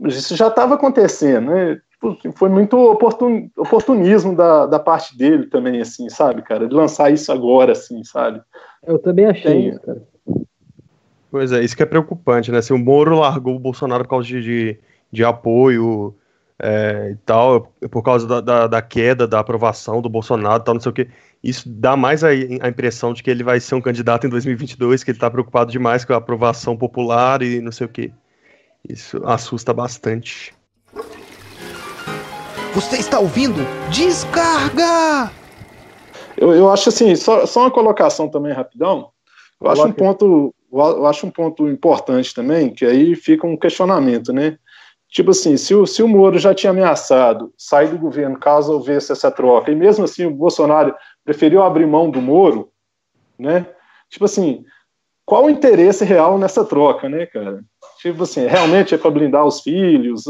[0.00, 1.80] isso já estava acontecendo, né?
[2.20, 6.68] Tipo, foi muito oportun, oportunismo da, da parte dele também, assim, sabe, cara?
[6.68, 8.40] De lançar isso agora, assim, sabe?
[8.86, 10.02] Eu também achei Tem, isso, cara.
[11.30, 12.62] Pois é, isso que é preocupante, né?
[12.62, 14.78] Se o Moro largou o Bolsonaro por causa de, de,
[15.10, 16.14] de apoio
[16.58, 20.74] é, e tal, por causa da, da, da, queda da aprovação do Bolsonaro e tal,
[20.74, 21.08] não sei o que,
[21.42, 25.04] isso dá mais a, a, impressão de que ele vai ser um candidato em 2022,
[25.04, 28.12] que ele tá preocupado demais com a aprovação popular e não sei o que.
[28.88, 30.55] Isso assusta bastante.
[32.76, 33.62] Você está ouvindo?
[33.90, 35.32] Descarga!
[36.36, 39.08] Eu, eu acho assim, só, só uma colocação também rapidão.
[39.58, 44.30] Eu acho um ponto eu acho um ponto importante também, que aí fica um questionamento,
[44.30, 44.58] né?
[45.08, 49.10] Tipo assim, se o, se o Moro já tinha ameaçado sair do governo caso houvesse
[49.10, 52.70] essa troca, e mesmo assim o Bolsonaro preferiu abrir mão do Moro,
[53.38, 53.64] né?
[54.10, 54.66] Tipo assim,
[55.24, 57.64] qual o interesse real nessa troca, né, cara?
[58.02, 60.24] Tipo assim, realmente é para blindar os filhos?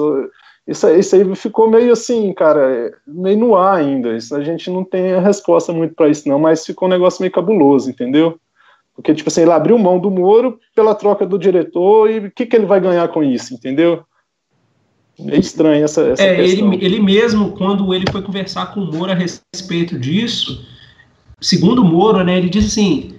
[0.67, 4.17] Isso, isso aí ficou meio assim, cara, meio no ar ainda.
[4.17, 7.23] Isso, a gente não tem a resposta muito para isso, não, mas ficou um negócio
[7.23, 8.39] meio cabuloso, entendeu?
[8.95, 12.47] Porque, tipo assim, ele abriu mão do Moro pela troca do diretor e o que,
[12.47, 14.03] que ele vai ganhar com isso, entendeu?
[15.19, 16.73] É estranho essa, essa é, questão.
[16.73, 20.67] Ele, ele mesmo, quando ele foi conversar com o Moro a respeito disso,
[21.41, 23.19] segundo o Moro, né, ele disse assim,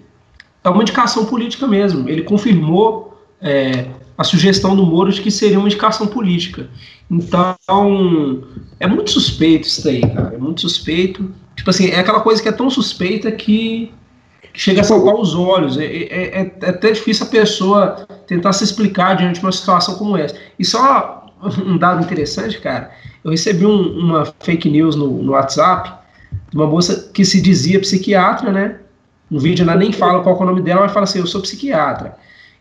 [0.64, 2.10] é uma indicação política mesmo.
[2.10, 3.86] Ele confirmou é,
[4.18, 6.68] a sugestão do Moro de que seria uma indicação política.
[7.10, 7.56] Então,
[8.80, 10.36] é muito suspeito isso daí, cara.
[10.36, 11.32] É muito suspeito.
[11.56, 13.92] Tipo assim, é aquela coisa que é tão suspeita que,
[14.58, 15.78] chega a saltar os olhos.
[15.78, 19.96] É, é, é, é, até difícil a pessoa tentar se explicar diante de uma situação
[19.96, 20.36] como essa.
[20.58, 21.32] E só
[21.64, 22.92] um dado interessante, cara.
[23.24, 25.94] Eu recebi um, uma fake news no, no WhatsApp
[26.50, 28.80] de uma moça que se dizia psiquiatra, né?
[29.30, 31.42] No vídeo ela nem fala qual é o nome dela, mas fala assim: eu sou
[31.42, 32.18] psiquiatra.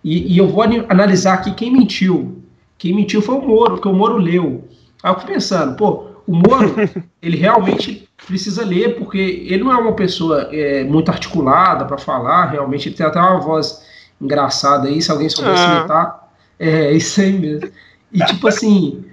[0.06, 2.40] E, e eu vou analisar aqui quem mentiu.
[2.78, 4.62] Quem mentiu foi o Moro, porque o Moro leu.
[5.02, 6.76] Aí eu fui pensando, pô, o Moro,
[7.20, 12.46] ele realmente precisa ler, porque ele não é uma pessoa é, muito articulada para falar,
[12.52, 13.84] realmente, ele tem até uma voz
[14.20, 15.78] engraçada aí, se alguém soubesse ah.
[15.78, 16.30] imitar.
[16.56, 17.68] É, isso aí mesmo.
[18.12, 19.04] E tipo assim,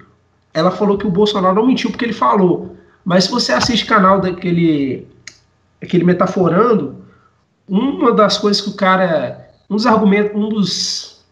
[0.52, 2.76] ela falou que o Bolsonaro não mentiu porque ele falou.
[3.04, 5.08] Mas se você assiste o canal daquele
[5.82, 7.04] aquele metaforando,
[7.68, 9.43] uma das coisas que o cara
[9.74, 11.24] um dos argumentos, um dos,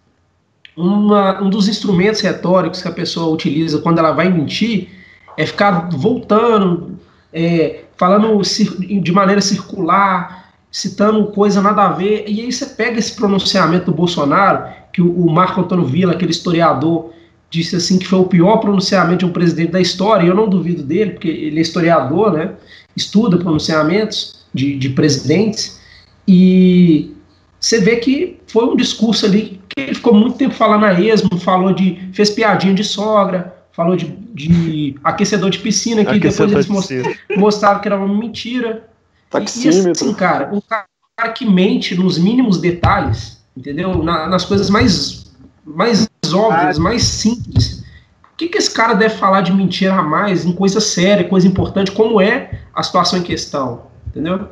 [0.76, 4.88] uma, um dos instrumentos retóricos que a pessoa utiliza quando ela vai mentir
[5.36, 6.98] é ficar voltando,
[7.32, 13.14] é, falando de maneira circular, citando coisa nada a ver, e aí você pega esse
[13.14, 17.12] pronunciamento do Bolsonaro, que o, o Marco Antônio Villa, aquele historiador,
[17.48, 20.48] disse assim que foi o pior pronunciamento de um presidente da história, e eu não
[20.48, 22.52] duvido dele, porque ele é historiador, né,
[22.96, 25.80] estuda pronunciamentos de, de presidentes,
[26.26, 27.14] e
[27.62, 31.38] você vê que foi um discurso ali que ele ficou muito tempo falando a esmo,
[31.38, 32.10] falou de.
[32.12, 37.36] fez piadinha de sogra, falou de, de aquecedor de piscina, que aquecedor depois eles de
[37.36, 38.90] mostraram que era uma mentira.
[39.30, 39.88] Taxímetro.
[39.88, 44.02] E assim, cara, um cara que mente nos mínimos detalhes, entendeu?
[44.02, 45.32] Na, nas coisas mais,
[45.64, 47.84] mais óbvias, mais simples.
[48.32, 51.46] O que, que esse cara deve falar de mentira a mais em coisa séria, coisa
[51.46, 54.48] importante, como é a situação em questão, entendeu?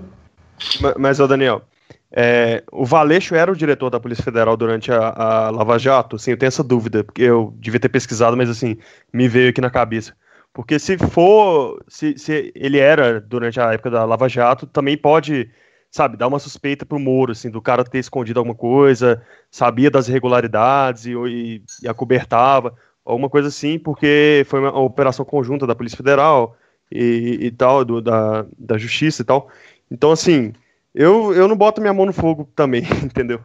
[0.80, 1.62] Mas, mas ô Daniel,
[2.12, 6.18] é, o Valeixo era o diretor da Polícia Federal durante a, a, Lava Jato?
[6.18, 8.76] Sim, eu tenho essa dúvida, porque eu devia ter pesquisado, mas assim,
[9.12, 10.14] me veio aqui na cabeça.
[10.52, 15.48] Porque se for, se, se ele era durante a época da Lava Jato, também pode,
[15.90, 20.08] sabe, dar uma suspeita pro Moro, assim, do cara ter escondido alguma coisa, sabia das
[20.08, 25.96] irregularidades e, e, e acobertava, alguma coisa assim, porque foi uma operação conjunta da Polícia
[25.96, 26.56] Federal
[26.90, 29.48] e, e tal, do, da, da Justiça e tal.
[29.90, 30.52] Então, assim,
[30.94, 33.40] eu, eu não boto minha mão no fogo também, entendeu?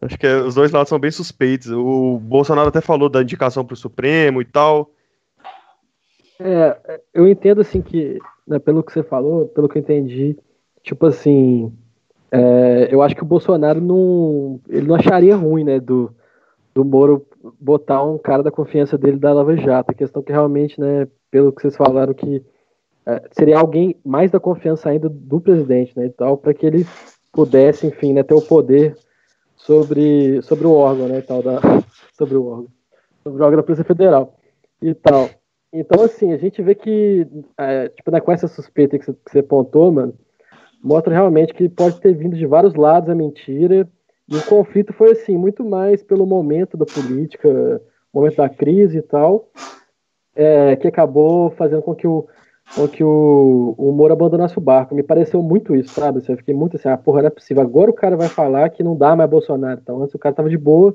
[0.00, 1.70] Acho que os dois lados são bem suspeitos.
[1.70, 4.90] O Bolsonaro até falou da indicação para o Supremo e tal.
[6.38, 10.38] É, eu entendo assim que, né, pelo que você falou, pelo que eu entendi,
[10.84, 11.72] tipo assim,
[12.30, 16.14] é, eu acho que o Bolsonaro não, ele não acharia ruim, né, do,
[16.72, 17.26] do Moro
[17.58, 19.90] botar um cara da confiança dele da Lava Jato.
[19.90, 22.42] A questão que realmente, né, pelo que vocês falaram que é,
[23.32, 26.86] seria alguém mais da confiança ainda do presidente, né, e tal, para que ele
[27.32, 28.96] pudesse, enfim, né, ter o poder
[29.56, 31.60] sobre, sobre o órgão, né, e tal, da,
[32.16, 32.68] sobre o órgão,
[33.22, 34.36] sobre o órgão da Polícia Federal
[34.82, 35.28] e tal.
[35.72, 37.26] Então, assim, a gente vê que,
[37.58, 40.14] é, tipo, né, com essa suspeita que você, você apontou, mano,
[40.82, 43.88] mostra realmente que pode ter vindo de vários lados a mentira,
[44.28, 47.80] e o conflito foi, assim, muito mais pelo momento da política,
[48.12, 49.50] momento da crise e tal,
[50.36, 52.28] é, que acabou fazendo com que o,
[52.76, 54.94] ou que o, o Moro abandonasse o barco.
[54.94, 56.20] Me pareceu muito isso, sabe?
[56.26, 57.62] Eu fiquei muito assim, ah, porra, não é possível.
[57.62, 59.80] Agora o cara vai falar que não dá mais Bolsonaro.
[59.82, 60.94] Então, antes o cara tava de boa.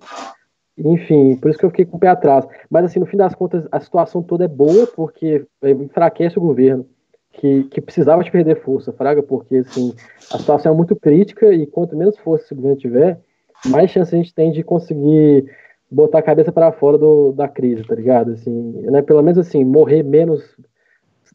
[0.78, 2.46] Enfim, por isso que eu fiquei com o pé atrás.
[2.70, 6.86] Mas, assim, no fim das contas, a situação toda é boa, porque enfraquece o governo,
[7.34, 9.94] que, que precisava de perder força, fraga, porque, assim,
[10.32, 13.20] a situação é muito crítica e quanto menos força esse governo tiver,
[13.66, 15.46] mais chance a gente tem de conseguir
[15.90, 18.32] botar a cabeça para fora do, da crise, tá ligado?
[18.32, 19.02] Assim, né?
[19.04, 20.44] Pelo menos, assim, morrer menos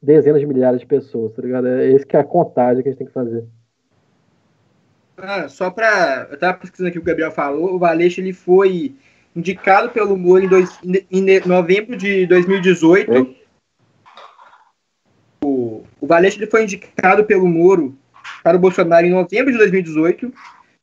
[0.02, 1.66] dezenas de milhares de pessoas, tá ligado?
[1.68, 3.44] É esse que é a contagem que a gente tem que fazer.
[5.16, 8.32] Ah, só para Eu tava pesquisando aqui o que o Gabriel falou, o Valeixo ele
[8.32, 8.94] foi
[9.34, 10.78] indicado pelo Moro em, dois,
[11.10, 13.12] em novembro de 2018.
[13.12, 13.26] É.
[15.44, 17.96] O, o Valeixo ele foi indicado pelo Moro
[18.42, 20.32] para o Bolsonaro em novembro de 2018.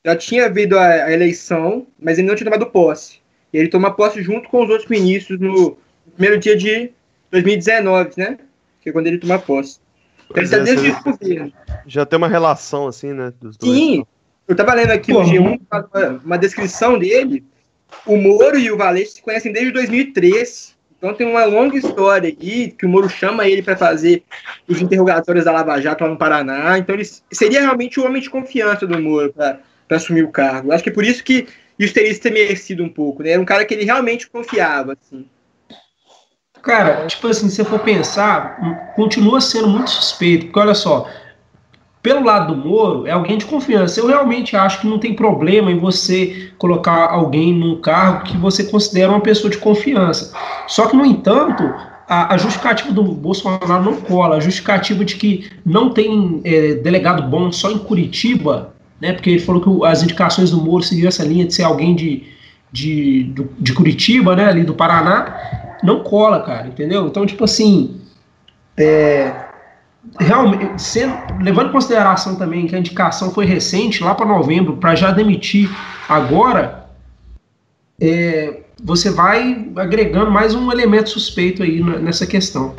[0.06, 3.19] Já tinha havido a, a eleição, mas ele não tinha tomado posse.
[3.51, 5.78] E ele toma posse junto com os outros ministros no
[6.13, 6.91] primeiro dia de
[7.32, 8.38] 2019, né?
[8.85, 9.79] Que é quando ele toma posse.
[10.29, 11.53] Então, ele está desde o governo.
[11.87, 13.33] Já tem uma relação, assim, né?
[13.41, 14.07] Dos dois, Sim, então.
[14.47, 17.43] eu estava lendo aqui Pô, no G1 uma descrição dele.
[18.05, 20.75] O Moro e o Valete se conhecem desde 2003.
[20.97, 24.23] Então, tem uma longa história aí que o Moro chama ele para fazer
[24.67, 26.77] os interrogatórios da Lava Jato lá no Paraná.
[26.77, 30.71] Então ele seria realmente o homem de confiança do Moro para assumir o cargo.
[30.71, 33.31] Acho que é por isso que isso teria se merecido um pouco, né?
[33.31, 35.25] Era um cara que ele realmente confiava, assim.
[36.65, 41.08] Cara, tipo assim, se você for pensar, continua sendo muito suspeito, porque olha só,
[42.01, 43.99] pelo lado do Moro, é alguém de confiança.
[43.99, 48.63] Eu realmente acho que não tem problema em você colocar alguém num cargo que você
[48.63, 50.34] considera uma pessoa de confiança.
[50.67, 51.71] Só que, no entanto,
[52.08, 54.38] a, a justificativa do Bolsonaro não cola.
[54.38, 59.39] A justificativa de que não tem é, delegado bom só em Curitiba, né, porque ele
[59.39, 62.23] falou que as indicações do Moro seguiam essa linha de ser alguém de,
[62.71, 67.07] de, de Curitiba, né, ali do Paraná, não cola, cara, entendeu?
[67.07, 68.01] Então, tipo assim,
[68.77, 69.45] é,
[70.19, 74.95] realmente, sendo, levando em consideração também que a indicação foi recente, lá para novembro, para
[74.95, 75.69] já demitir
[76.09, 76.85] agora,
[77.99, 82.75] é, você vai agregando mais um elemento suspeito aí nessa questão.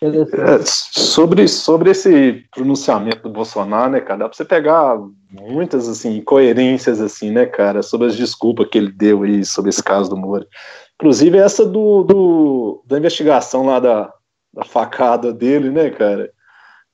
[0.00, 4.96] É, sobre, sobre esse pronunciamento do Bolsonaro, né, cara, dá pra você pegar
[5.30, 9.82] muitas, assim, incoerências, assim, né, cara, sobre as desculpas que ele deu aí sobre esse
[9.82, 10.46] caso do Moro.
[10.94, 14.12] Inclusive essa do, do, da investigação lá da,
[14.52, 16.30] da facada dele, né, cara?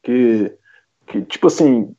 [0.02, 0.52] Que,
[1.06, 1.94] que tipo assim,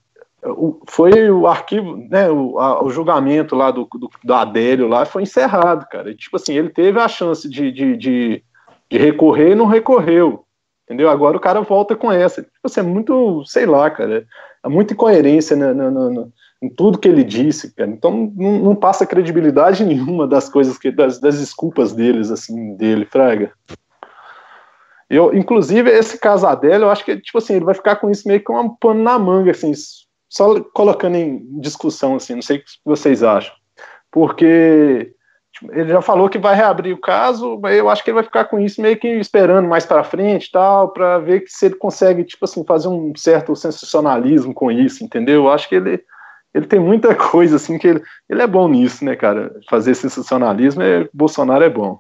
[0.88, 5.24] foi o arquivo, né, o, a, o julgamento lá do, do, do, Adélio lá foi
[5.24, 6.12] encerrado, cara.
[6.12, 8.44] E, tipo assim, ele teve a chance de, de, de,
[8.90, 10.45] de, recorrer e não recorreu,
[10.86, 11.10] entendeu?
[11.10, 12.46] Agora o cara volta com essa.
[12.64, 14.26] Assim, é muito, sei lá, cara,
[14.64, 17.90] é muita incoerência no, em tudo que ele disse, cara.
[17.90, 23.06] Então não, não passa credibilidade nenhuma das coisas que das, das desculpas deles assim dele,
[23.06, 23.52] Fraga.
[25.10, 28.44] Eu, inclusive esse Casadelo, eu acho que tipo assim ele vai ficar com isso meio
[28.44, 29.72] que um pano na manga, assim,
[30.28, 33.54] só colocando em discussão, assim, não sei o que vocês acham,
[34.12, 35.15] porque
[35.72, 38.46] ele já falou que vai reabrir o caso, mas eu acho que ele vai ficar
[38.46, 42.24] com isso meio que esperando mais para frente, tal, para ver que se ele consegue
[42.24, 45.44] tipo assim fazer um certo sensacionalismo com isso, entendeu?
[45.44, 46.04] Eu acho que ele
[46.54, 49.54] ele tem muita coisa assim que ele, ele é bom nisso, né, cara?
[49.70, 52.00] Fazer sensacionalismo, é, Bolsonaro é bom.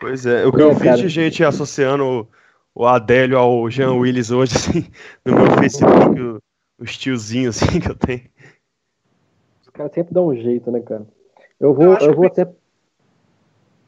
[0.00, 2.26] Pois é, o que eu vi de gente associando
[2.74, 4.86] o Adélio ao Jean Willis hoje, assim,
[5.24, 6.40] no meu Facebook,
[6.78, 8.22] os tiozinhos assim, que eu tenho.
[9.60, 11.06] Os caras sempre dão um jeito, né, cara?
[11.60, 12.48] Eu vou, eu, eu vou até.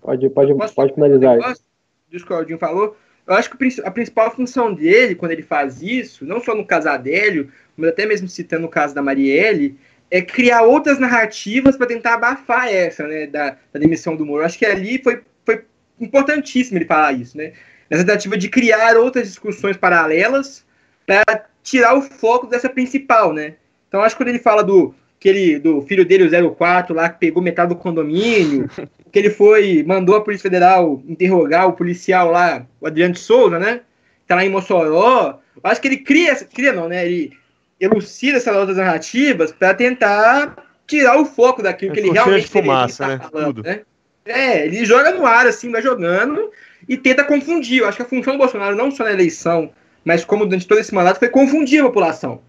[0.01, 1.39] Pode, pode, pode finalizar.
[1.39, 1.65] Disso
[2.11, 2.97] que o Claudinho falou.
[3.27, 6.89] Eu acho que a principal função dele, quando ele faz isso, não só no caso
[6.89, 9.79] Adélio, mas até mesmo citando o caso da Marielle,
[10.11, 14.43] é criar outras narrativas para tentar abafar essa, né, da, da demissão do Moro.
[14.43, 15.65] Eu acho que ali foi, foi
[16.01, 17.53] importantíssimo ele falar isso, né?
[17.89, 20.67] Nessa tentativa de criar outras discussões paralelas
[21.07, 23.55] para tirar o foco dessa principal, né?
[23.89, 27.21] Então acho que quando ele fala do aquele do filho dele, o 04, lá que
[27.21, 28.69] pegou metade do condomínio,
[29.13, 33.59] que ele foi, mandou a Polícia Federal interrogar o policial lá, o Adriano de Souza,
[33.59, 33.83] né?
[34.27, 35.39] Tá lá em Mossoró.
[35.63, 37.07] Acho que ele cria, cria não, né?
[37.07, 37.33] Ele
[37.81, 40.57] elucida essas outras narrativas para tentar
[40.87, 43.19] tirar o foco daquilo é que ele realmente de fumaça, né?
[43.19, 43.81] falando, né?
[44.25, 46.51] É, ele joga no ar, assim, vai jogando
[46.89, 47.81] e tenta confundir.
[47.81, 49.71] Eu acho que a função do Bolsonaro, não só na eleição,
[50.05, 52.41] mas como durante todo esse mandato, foi confundir a população.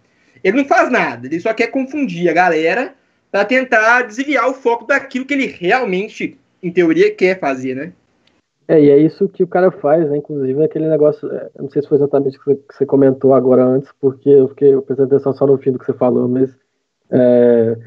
[0.44, 2.94] Ele não faz nada, ele só quer confundir a galera
[3.32, 7.94] para tentar desviar o foco daquilo que ele realmente, em teoria, quer fazer, né?
[8.68, 10.18] É, e é isso que o cara faz, né?
[10.18, 13.90] Inclusive aquele negócio, é, não sei se foi exatamente o que você comentou agora antes,
[14.00, 16.50] porque eu fiquei eu prestei atenção só no fim do que você falou, mas
[17.12, 17.78] é,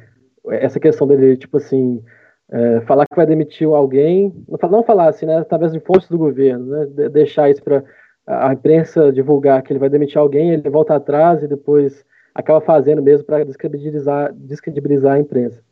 [0.50, 2.02] essa questão dele, tipo assim,
[2.50, 4.32] é, falar que vai demitir alguém,
[4.70, 7.82] não falar assim, né, através de fontes do governo, né, deixar isso para
[8.26, 12.04] a imprensa divulgar que ele vai demitir alguém, ele volta atrás e depois
[12.36, 15.62] acaba fazendo mesmo para descredibilizar, descredibilizar a imprensa.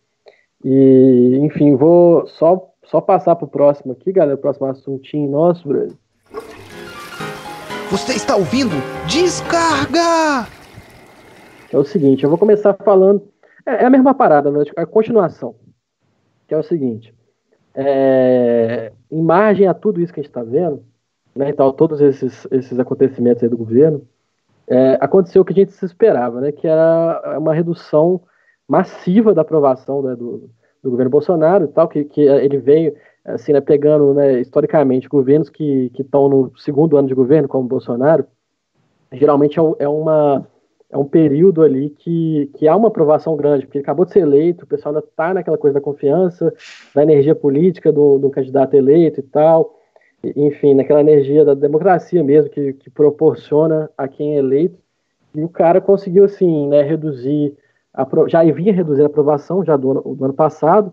[0.65, 5.69] E, enfim, vou só, só passar para o próximo aqui, galera, o próximo assuntinho nosso,
[5.69, 5.97] Bruno.
[7.91, 8.75] Você está ouvindo?
[9.07, 10.49] Descarga!
[11.71, 13.23] É o seguinte, eu vou começar falando.
[13.67, 14.65] É, é a mesma parada, né?
[14.77, 15.55] a continuação
[16.47, 17.15] que é o seguinte:
[17.75, 20.83] é, em margem a tudo isso que a gente está vendo,
[21.35, 24.07] né, então, todos esses, esses acontecimentos aí do governo,
[24.69, 28.21] é, aconteceu o que a gente se esperava, né, que era uma redução
[28.67, 30.51] massiva da aprovação né, do,
[30.83, 32.95] do governo Bolsonaro e tal, que, que ele veio
[33.25, 38.27] assim, né, pegando né, historicamente governos que estão no segundo ano de governo, como Bolsonaro,
[39.13, 40.47] geralmente é, é uma
[40.91, 44.21] é um período ali que, que há uma aprovação grande, porque ele acabou de ser
[44.21, 46.55] eleito, o pessoal ainda está naquela coisa da confiança,
[46.95, 49.77] da energia política do, do candidato eleito e tal,
[50.37, 54.79] enfim, naquela energia da democracia mesmo, que, que proporciona a quem é eleito,
[55.35, 57.57] e o cara conseguiu, assim, né, reduzir,
[57.93, 60.93] a, já vinha reduzir a aprovação já do ano, do ano passado,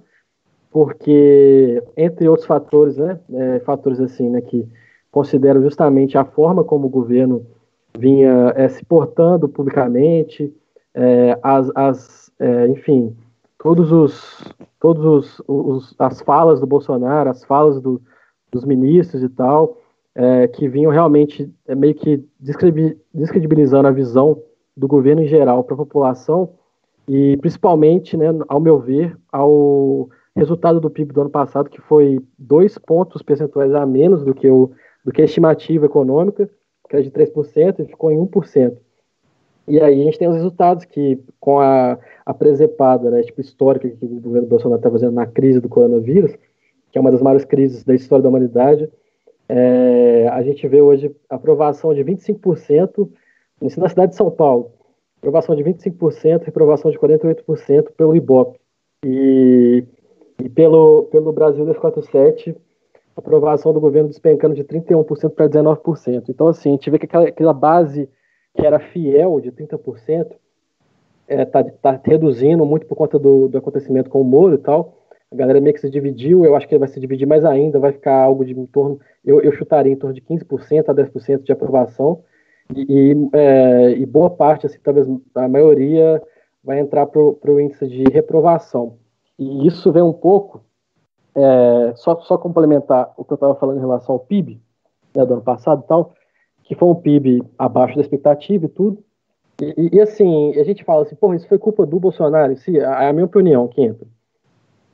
[0.71, 4.67] porque, entre outros fatores, né, é, fatores assim, né, que
[5.11, 7.45] consideram justamente a forma como o governo
[7.97, 10.53] vinha é, se portando publicamente,
[10.93, 13.15] é, as, as é, enfim,
[13.59, 14.43] todos os,
[14.79, 18.01] todos os, os, as falas do Bolsonaro, as falas do,
[18.51, 19.77] dos ministros e tal,
[20.13, 24.41] é, que vinham realmente é, meio que descredibilizando a visão
[24.75, 26.49] do governo em geral para a população
[27.07, 32.19] e principalmente, né, ao meu ver, ao resultado do PIB do ano passado, que foi
[32.37, 34.71] dois pontos percentuais a menos do que, o,
[35.03, 36.49] do que a estimativa econômica,
[36.89, 38.77] que era de 3%, e ficou em 1%.
[39.67, 43.89] E aí a gente tem os resultados que, com a, a presepada né, tipo, histórica
[43.89, 46.35] que o governo Bolsonaro está fazendo na crise do coronavírus,
[46.91, 48.89] que é uma das maiores crises da história da humanidade,
[49.47, 53.09] é, a gente vê hoje aprovação de 25%
[53.77, 54.71] na cidade de São Paulo,
[55.17, 58.59] aprovação de 25%, reprovação de 48% pelo IBOP.
[59.05, 59.83] E
[60.43, 62.55] e pelo, pelo Brasil 247,
[63.15, 66.23] aprovação do governo despencando de 31% para 19%.
[66.29, 68.09] Então, assim, a gente vê que aquela, aquela base
[68.55, 69.79] que era fiel de 30%
[70.25, 70.39] está
[71.27, 74.97] é, tá, tá reduzindo muito por conta do, do acontecimento com o Moro e tal.
[75.31, 77.93] A galera meio que se dividiu, eu acho que vai se dividir mais ainda, vai
[77.93, 81.51] ficar algo de em torno, eu, eu chutaria em torno de 15% a 10% de
[81.51, 82.23] aprovação,
[82.75, 86.21] e, é, e, boa parte, assim, talvez a maioria,
[86.63, 88.97] vai entrar para o índice de reprovação.
[89.37, 90.63] E isso vem um pouco,
[91.35, 94.61] é, só, só complementar o que eu estava falando em relação ao PIB
[95.15, 96.13] né, do ano passado e tal,
[96.63, 99.03] que foi um PIB abaixo da expectativa e tudo.
[99.61, 102.85] E, e, assim, a gente fala assim, pô, isso foi culpa do Bolsonaro, sim, é
[102.85, 104.07] a minha opinião que entra.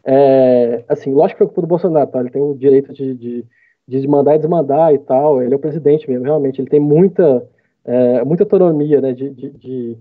[0.10, 2.22] É, assim, lógico que culpa do Bolsonaro, tá?
[2.22, 3.46] Ele tem o direito de, de,
[3.88, 7.46] de mandar e desmandar e tal, ele é o presidente mesmo, realmente, ele tem muita,
[7.84, 9.98] é, muita autonomia, né, de, de, de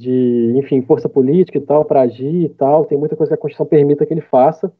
[0.00, 2.86] de, enfim, força política e tal, para agir e tal.
[2.86, 4.72] Tem muita coisa que a Constituição permita que ele faça.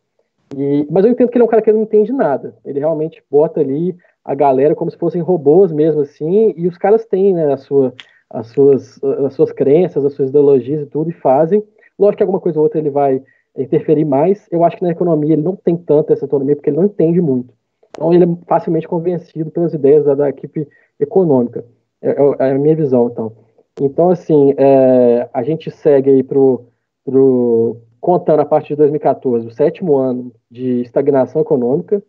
[0.56, 2.56] E, mas eu entendo que ele é um cara que não entende nada.
[2.64, 3.94] Ele realmente bota ali
[4.24, 7.92] a galera como se fossem robôs mesmo, assim, e os caras têm né, a sua,
[8.30, 11.62] as, suas, as suas crenças, as suas ideologias e tudo, e fazem.
[11.98, 13.22] Lógico que alguma coisa ou outra ele vai
[13.62, 14.46] interferir mais.
[14.50, 17.20] Eu acho que na economia ele não tem tanta essa autonomia, porque ele não entende
[17.20, 17.52] muito.
[17.90, 20.66] Então ele é facilmente convencido pelas ideias da, da equipe
[20.98, 21.64] econômica.
[22.02, 23.32] É, é, é a minha visão, então.
[23.80, 26.66] Então, assim, é, a gente segue aí pro,
[27.04, 32.02] pro, contando a partir de 2014, o sétimo ano de estagnação econômica.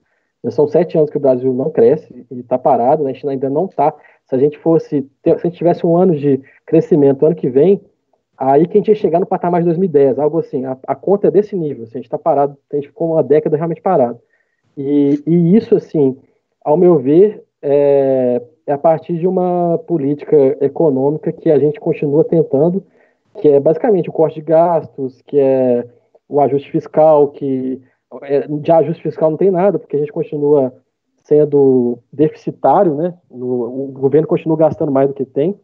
[0.50, 3.12] São sete anos que o Brasil não cresce e está parado, né?
[3.12, 3.94] a China ainda não está.
[4.26, 7.80] Se a gente fosse, se a gente tivesse um ano de crescimento ano que vem,
[8.42, 10.66] aí que a gente ia chegar no patamar de 2010, algo assim.
[10.66, 13.24] A, a conta é desse nível, assim, a gente está parado, a gente ficou uma
[13.24, 14.20] década realmente parado.
[14.76, 16.18] E, e isso, assim,
[16.64, 22.24] ao meu ver, é, é a partir de uma política econômica que a gente continua
[22.24, 22.84] tentando,
[23.40, 25.86] que é basicamente o corte de gastos, que é
[26.28, 27.80] o ajuste fiscal, que
[28.24, 30.74] é, de ajuste fiscal não tem nada, porque a gente continua
[31.24, 33.14] sendo deficitário, né?
[33.30, 35.56] O, o governo continua gastando mais do que tem.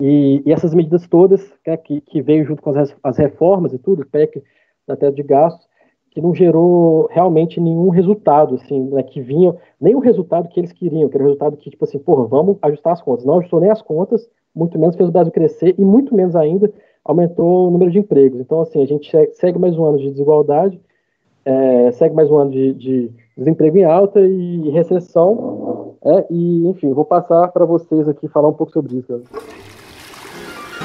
[0.00, 3.78] E, e essas medidas todas, né, que, que veio junto com as, as reformas e
[3.78, 4.42] tudo, PEC
[4.86, 5.66] da tela de gastos,
[6.10, 10.72] que não gerou realmente nenhum resultado, assim, né, que vinha, nem o resultado que eles
[10.72, 13.24] queriam, que era o resultado que, tipo assim, porra, vamos ajustar as contas.
[13.24, 16.72] Não ajustou nem as contas, muito menos fez o Brasil crescer e muito menos ainda
[17.04, 18.40] aumentou o número de empregos.
[18.40, 20.80] Então, assim, a gente segue mais um ano de desigualdade,
[21.44, 26.92] é, segue mais um ano de, de, desemprego em alta e recessão, é, e, enfim,
[26.92, 29.22] vou passar para vocês aqui falar um pouco sobre isso.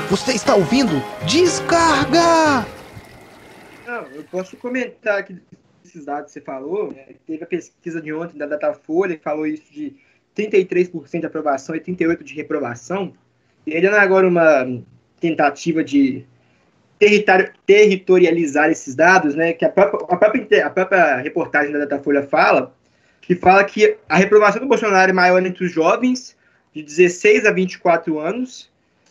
[0.09, 0.93] Você está ouvindo?
[1.27, 2.65] Descarga!
[3.85, 5.37] Não, eu posso comentar aqui
[5.85, 6.91] esses dados que você falou.
[6.91, 7.09] Né?
[7.27, 9.95] Teve a pesquisa de ontem da Datafolha que falou isso de
[10.35, 13.13] 33% de aprovação e 38% de reprovação.
[13.67, 14.81] Ele é agora uma
[15.21, 16.25] tentativa de
[17.67, 19.53] territorializar esses dados, né?
[19.53, 22.75] Que a própria, a própria, a própria reportagem da Datafolha fala,
[23.21, 26.35] que fala que a reprovação do Bolsonaro é maior entre os jovens
[26.73, 28.68] de 16 a 24 anos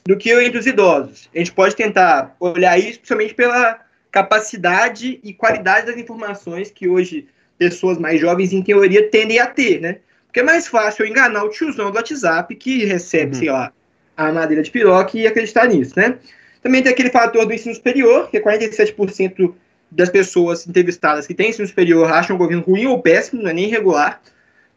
[0.08, 1.28] do que entre os idosos.
[1.34, 3.78] A gente pode tentar olhar isso, principalmente pela
[4.10, 7.26] capacidade e qualidade das informações que hoje
[7.58, 9.98] pessoas mais jovens, em teoria, tendem a ter, né?
[10.26, 13.38] Porque é mais fácil eu enganar o tiozão do WhatsApp que recebe, uhum.
[13.38, 13.70] sei lá,
[14.16, 16.16] a madeira de piroca e acreditar nisso, né?
[16.62, 19.52] Também tem aquele fator do ensino superior, que é 47%
[19.90, 23.52] das pessoas entrevistadas que têm ensino superior acham o governo ruim ou péssimo, não é
[23.52, 24.22] nem regular.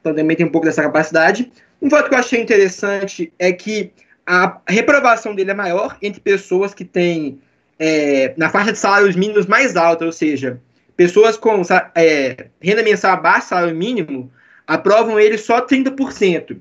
[0.02, 1.50] Então também tem um pouco dessa capacidade.
[1.82, 3.94] Um fato que eu achei interessante é que
[4.34, 7.42] a reprovação dele é maior entre pessoas que têm
[7.78, 10.62] é, na faixa de salários mínimos mais alta, ou seja,
[10.96, 11.62] pessoas com
[11.94, 14.32] é, renda mensal abaixo salário mínimo
[14.66, 16.58] aprovam ele só 30%.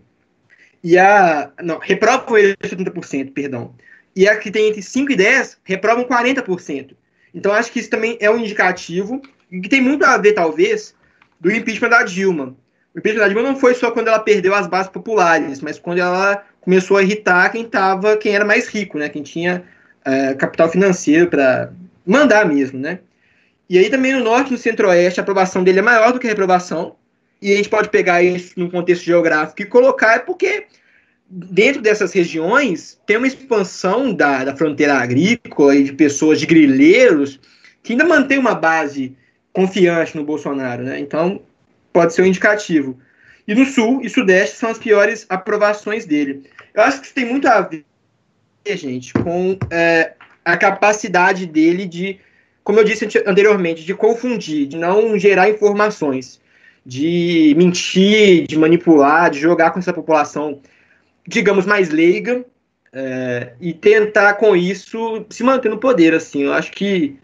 [0.83, 1.53] E a.
[1.63, 3.73] Não, reprovam ele só 30%, perdão.
[4.17, 6.97] E a que tem entre 5 e 10 reprovam 40%.
[7.33, 10.93] Então acho que isso também é um indicativo que tem muito a ver, talvez,
[11.39, 12.57] do impeachment da Dilma.
[12.93, 15.99] O impeachment da Dilma não foi só quando ela perdeu as bases populares, mas quando
[15.99, 19.09] ela começou a irritar quem tava, quem era mais rico, né?
[19.09, 19.65] Quem tinha
[20.05, 21.73] é, capital financeiro para
[22.07, 23.01] mandar mesmo, né?
[23.69, 26.27] E aí também no norte e no centro-oeste a aprovação dele é maior do que
[26.27, 26.97] a reprovação.
[27.41, 30.67] E a gente pode pegar isso num contexto geográfico e colocar, é porque
[31.31, 37.39] dentro dessas regiões tem uma expansão da, da fronteira agrícola e de pessoas, de grileiros,
[37.83, 39.17] que ainda mantém uma base
[39.53, 40.99] confiante no Bolsonaro, né?
[40.99, 41.41] Então,
[41.93, 42.99] pode ser um indicativo.
[43.51, 46.49] E no sul e sudeste são as piores aprovações dele.
[46.73, 47.85] Eu acho que isso tem muito a ver,
[48.65, 50.13] gente, com é,
[50.45, 52.21] a capacidade dele de,
[52.63, 56.41] como eu disse anteriormente, de confundir, de não gerar informações,
[56.87, 60.61] de mentir, de manipular, de jogar com essa população
[61.27, 62.45] digamos, mais leiga
[62.93, 66.15] é, e tentar com isso se manter no poder.
[66.15, 67.19] Assim, eu acho que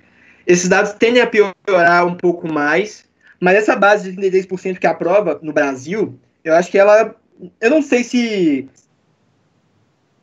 [0.47, 3.05] esses dados tendem a piorar um pouco mais,
[3.41, 7.15] mas essa base de 33% que aprova no Brasil, eu acho que ela,
[7.61, 8.69] eu não sei se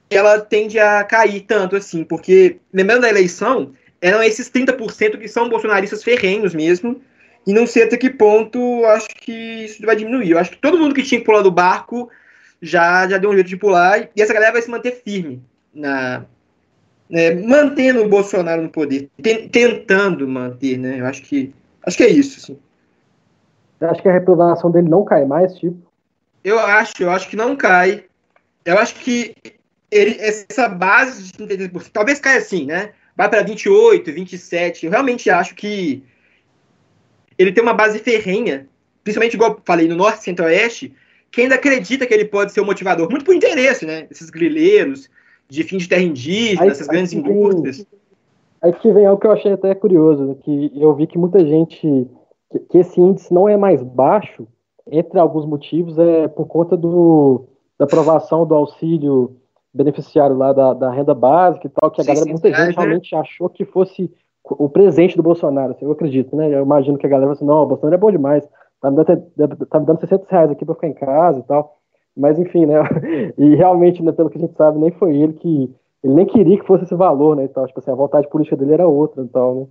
[0.09, 5.49] ela tende a cair tanto assim, porque lembrando da eleição, eram esses 30% que são
[5.49, 7.01] bolsonaristas ferrenhos mesmo,
[7.45, 9.31] e não sei até que ponto acho que
[9.65, 10.31] isso vai diminuir.
[10.31, 12.09] Eu acho que todo mundo que tinha que pular do barco
[12.61, 15.43] já, já deu um jeito de pular e essa galera vai se manter firme
[15.73, 16.25] na
[17.09, 19.09] né, mantendo o Bolsonaro no poder,
[19.51, 20.99] tentando manter, né?
[20.99, 21.53] Eu acho que
[21.85, 22.39] acho que é isso.
[22.39, 22.59] Assim.
[23.83, 25.77] Acha que a reprovação dele não cai mais, tipo?
[26.43, 28.03] Eu acho, eu acho que não cai.
[28.65, 29.35] Eu acho que
[29.91, 32.91] ele, essa base de 33%, talvez caia assim, né?
[33.15, 34.85] Vai para 28, 27.
[34.85, 36.03] Eu realmente acho que
[37.37, 38.67] ele tem uma base ferrenha,
[39.03, 40.93] principalmente igual eu falei no norte e centro-oeste,
[41.31, 44.07] que ainda acredita que ele pode ser o motivador, muito por interesse, né?
[44.09, 45.09] Esses grileiros,
[45.49, 47.85] de fim de terra indígena, aí, essas grandes indústrias.
[48.61, 50.35] Aí que vem algo que eu achei até curioso, né?
[50.41, 52.07] que eu vi que muita gente,
[52.53, 54.47] que, que, esse índice não é mais baixo,
[54.89, 57.45] entre alguns motivos, é por conta do,
[57.77, 59.35] da aprovação do auxílio
[59.73, 62.83] beneficiário lá da, da renda básica e tal, que a galera, muita gente né?
[62.83, 64.11] realmente achou que fosse
[64.43, 66.53] o presente do Bolsonaro, assim, eu acredito, né?
[66.53, 68.47] Eu imagino que a galera vai assim, não, o Bolsonaro é bom demais
[68.83, 71.77] tá me dando, tá me dando 600 reais aqui para ficar em casa e tal.
[72.15, 72.75] Mas enfim, né?
[73.37, 75.73] E realmente, né, pelo que a gente sabe, nem foi ele que.
[76.03, 77.45] Ele nem queria que fosse esse valor, né?
[77.45, 79.67] Então, tipo assim, a vontade política dele era outra, então, né?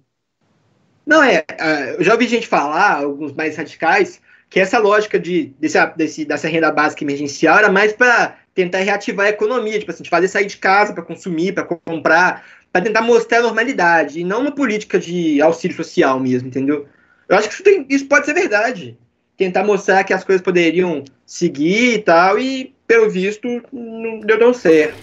[1.07, 1.45] Não, é.
[1.49, 6.25] é eu já ouvi gente falar, alguns mais radicais, que essa lógica de, desse, desse,
[6.25, 10.29] dessa renda básica emergencial era mais para tentar reativar a economia, tipo assim, de fazer
[10.29, 14.53] sair de casa para consumir, para comprar, para tentar mostrar a normalidade, e não uma
[14.53, 16.87] política de auxílio social mesmo, entendeu?
[17.29, 18.99] Eu acho que isso, tem, isso pode ser verdade
[19.37, 24.53] tentar mostrar que as coisas poderiam seguir e tal, e pelo visto não deu tão
[24.53, 24.95] certo.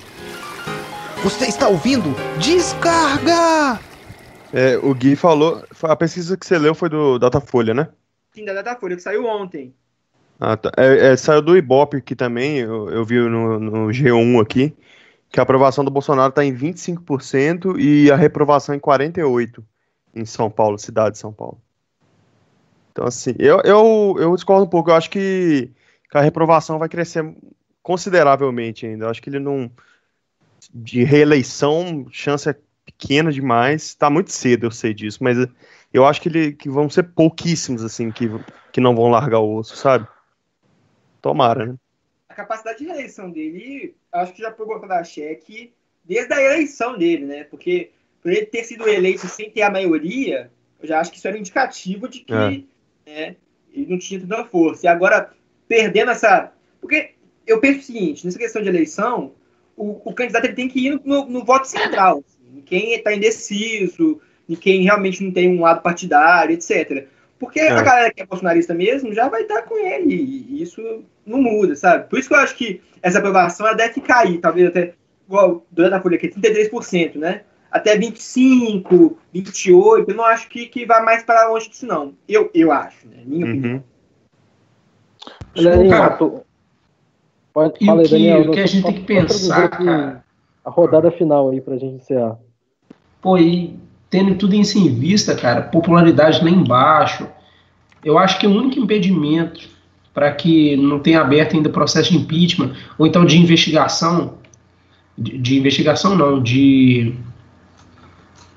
[1.24, 2.16] Você está ouvindo?
[2.38, 3.89] Descarga!
[4.54, 5.64] É, o Gui falou.
[5.84, 7.90] A pesquisa que você leu foi do Datafolha, né?
[8.34, 9.74] Sim, da Datafolha, que saiu ontem.
[10.40, 10.72] Ah, tá.
[10.78, 14.76] É, é, saiu do Ibope aqui também, eu, eu vi no, no, G1 aqui,
[15.30, 19.62] que a aprovação do Bolsonaro está em 25% e a reprovação em 48%
[20.16, 21.62] em São Paulo, cidade de São Paulo.
[22.92, 24.90] Então, assim, eu, eu, eu discordo um pouco.
[24.90, 25.72] Eu acho que,
[26.10, 27.24] que a reprovação vai crescer
[27.84, 29.06] consideravelmente ainda.
[29.06, 29.70] Eu acho que ele não.
[30.74, 32.56] De reeleição, chance é
[32.92, 33.94] pequena demais.
[33.94, 35.38] Tá muito cedo, eu sei disso, mas
[35.94, 38.30] eu acho que, ele, que vão ser pouquíssimos, assim, que,
[38.72, 40.08] que não vão largar o osso, sabe?
[41.22, 41.76] Tomara, né?
[42.28, 45.74] A capacidade de reeleição dele, acho que já botar da cheque
[46.04, 47.44] desde a eleição dele, né?
[47.44, 51.28] Porque por ele ter sido eleito sem ter a maioria, eu já acho que isso
[51.28, 52.64] era indicativo de que é
[53.10, 53.36] né?
[53.74, 54.86] Ele não tinha tanta força.
[54.86, 55.32] E agora,
[55.68, 56.52] perdendo essa.
[56.80, 57.12] Porque
[57.46, 59.34] eu penso o seguinte: nessa questão de eleição,
[59.76, 62.24] o, o candidato ele tem que ir no, no voto central.
[62.60, 67.08] Assim, quem está indeciso, em quem realmente não tem um lado partidário, etc.
[67.40, 67.72] Porque é.
[67.72, 70.14] a galera que é bolsonarista mesmo já vai estar com ele.
[70.14, 72.10] E isso não muda, sabe?
[72.10, 74.94] Por isso que eu acho que essa aprovação ela deve cair, talvez até.
[75.28, 77.42] Igual durante a Folha aqui, 33%, né?
[77.72, 82.16] até 25, 28, eu não acho que, que vai mais para longe disso, não.
[82.28, 83.22] Eu, eu acho, né?
[83.24, 83.52] Minha uhum.
[83.52, 83.84] opinião.
[85.90, 86.18] Cara,
[87.54, 90.24] pode, e o que, Daniel, o que a gente tem que pensar, cara...
[90.66, 92.38] A rodada final aí pra gente encerrar.
[93.22, 93.78] Pô, e
[94.10, 97.28] tendo tudo isso em vista, cara, popularidade lá embaixo,
[98.04, 99.68] eu acho que o único impedimento
[100.14, 104.36] para que não tenha aberto ainda processo de impeachment, ou então de investigação,
[105.18, 107.16] de, de investigação não, de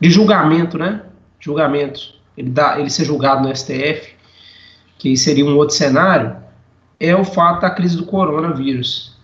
[0.02, 1.02] de julgamento, né?
[1.38, 2.14] Julgamento.
[2.36, 4.14] Ele, dá, ele ser julgado no STF,
[4.98, 6.36] que seria um outro cenário,
[6.98, 9.16] é o fato da crise do coronavírus.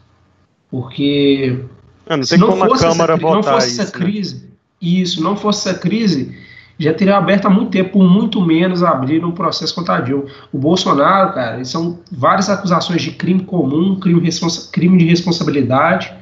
[0.70, 1.64] Porque
[2.07, 4.05] ah, não se não fosse, essa, não fosse essa isso, né?
[4.05, 4.47] crise, né?
[4.80, 6.36] Isso, não fosse essa crise,
[6.78, 10.26] já teria aberto há muito tempo, por muito menos abrir um processo contra Dilma.
[10.52, 14.28] O Bolsonaro, cara, são várias acusações de crime comum, crime,
[14.72, 16.12] crime de responsabilidade.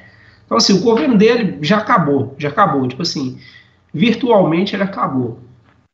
[0.46, 2.88] Então, assim, o governo dele já acabou, já acabou.
[2.88, 3.38] Tipo assim,
[3.92, 5.40] virtualmente ele acabou.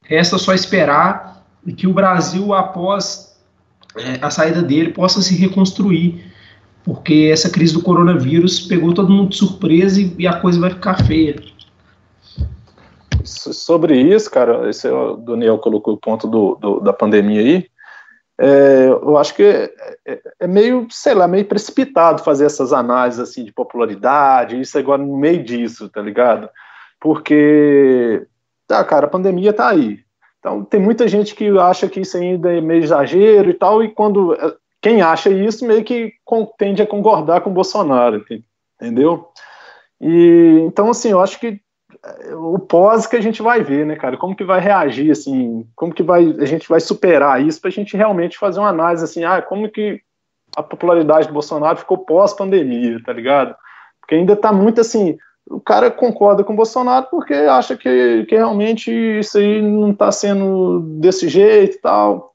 [0.05, 1.45] Resta só esperar
[1.77, 3.37] que o Brasil, após
[3.97, 6.33] é, a saída dele, possa se reconstruir
[6.85, 10.71] porque essa crise do coronavírus pegou todo mundo de surpresa e, e a coisa vai
[10.71, 11.37] ficar feia.
[13.25, 17.67] Sobre isso, cara, esse é o Daniel colocou o ponto do, do da pandemia aí.
[18.45, 19.73] É, eu acho que é,
[20.05, 25.01] é, é, meio, sei lá, meio precipitado fazer essas análises assim de popularidade, isso agora
[25.01, 26.49] no meio disso, tá ligado?
[27.01, 28.27] Porque,
[28.67, 30.01] tá, cara, a pandemia tá aí.
[30.41, 33.89] Então tem muita gente que acha que isso ainda é meio exagero e tal, e
[33.89, 34.37] quando
[34.81, 36.13] quem acha isso meio que
[36.59, 38.25] tende a concordar com o Bolsonaro,
[38.81, 39.29] entendeu?
[40.01, 41.61] E então assim, eu acho que
[42.35, 44.17] o pós que a gente vai ver, né, cara?
[44.17, 45.67] Como que vai reagir, assim?
[45.77, 49.05] Como que vai a gente vai superar isso para a gente realmente fazer uma análise
[49.05, 50.01] assim, ah, como que
[50.57, 53.55] a popularidade do Bolsonaro ficou pós pandemia, tá ligado?
[54.01, 55.17] Porque ainda tá muito assim,
[55.49, 60.11] o cara concorda com o Bolsonaro porque acha que, que realmente isso aí não está
[60.11, 62.33] sendo desse jeito e tal.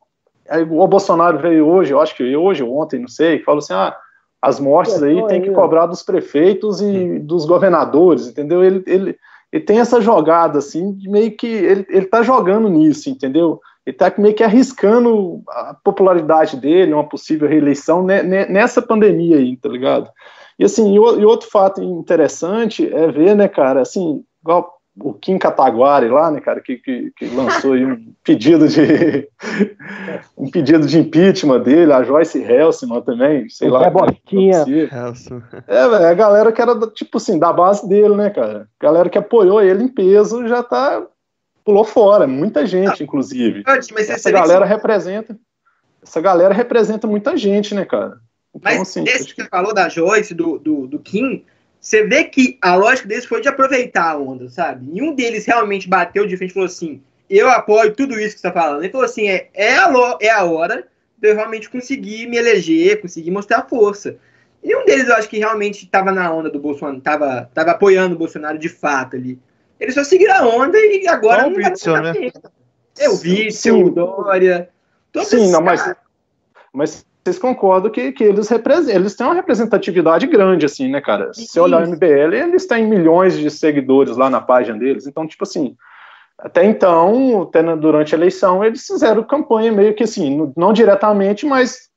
[0.49, 3.73] Aí, o Bolsonaro veio hoje, eu acho que hoje ou ontem, não sei, falou assim:
[3.73, 3.95] ah,
[4.41, 8.63] as mortes aí tem que cobrar dos prefeitos e dos governadores, entendeu?
[8.63, 9.17] Ele, ele,
[9.57, 13.59] ele tem essa jogada, assim, de meio que ele, ele tá jogando nisso, entendeu?
[13.85, 19.67] Ele tá meio que arriscando a popularidade dele, uma possível reeleição nessa pandemia aí, tá
[19.69, 20.09] ligado?
[20.59, 26.07] E assim, e outro fato interessante é ver, né, cara, assim, igual o Kim Kataguari
[26.07, 29.29] lá, né, cara, que, que, que lançou um pedido de
[30.37, 33.85] um pedido de impeachment dele, a Joyce Helsman também, sei lá.
[33.85, 34.65] É botinha.
[35.67, 38.67] É, a galera que era, tipo assim, da base dele, né, cara?
[38.79, 41.05] A galera que apoiou ele em peso já tá
[41.63, 43.63] pulou fora, muita gente, inclusive.
[43.65, 45.37] Mas essa galera representa
[46.07, 48.19] essa galera representa muita gente, né, cara?
[48.55, 51.45] Então, mas assim, esse que você falou da Joyce, do, do, do Kim,
[51.87, 54.85] você vê que a lógica deles foi de aproveitar a onda, sabe?
[54.85, 58.47] Nenhum deles realmente bateu de frente e falou assim: eu apoio tudo isso que você
[58.47, 58.81] está falando.
[58.81, 60.85] Ele falou assim: é, é, a, é a hora
[61.17, 64.17] de eu realmente conseguir me eleger, conseguir mostrar força.
[64.61, 68.19] Nenhum deles eu acho que realmente estava na onda do Bolsonaro, estava tava apoiando o
[68.19, 69.39] Bolsonaro de fato ali.
[69.79, 72.13] Eles só seguiram a onda e agora não, não Witzel, né?
[72.99, 74.69] É o Witzel, o Dória.
[75.23, 75.95] Sim, não, mas,
[76.73, 78.49] mas vocês concordam que, que eles,
[78.87, 81.33] eles têm uma representatividade grande, assim, né, cara?
[81.33, 85.05] Se você olhar o MBL, eles têm milhões de seguidores lá na página deles.
[85.05, 85.75] Então, tipo assim,
[86.37, 91.89] até então, até durante a eleição, eles fizeram campanha meio que assim, não diretamente, mas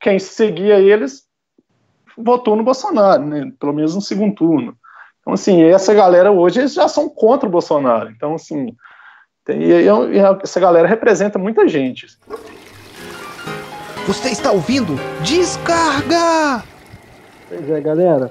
[0.00, 1.24] quem seguia eles
[2.16, 3.50] votou no Bolsonaro, né?
[3.58, 4.76] Pelo menos no segundo turno.
[5.20, 8.10] Então, assim, essa galera hoje eles já são contra o Bolsonaro.
[8.10, 8.76] Então, assim,
[9.44, 12.06] tem, e, e essa galera representa muita gente.
[14.06, 14.96] Você está ouvindo?
[15.22, 16.62] Descarga!
[17.48, 18.30] Pois é, galera.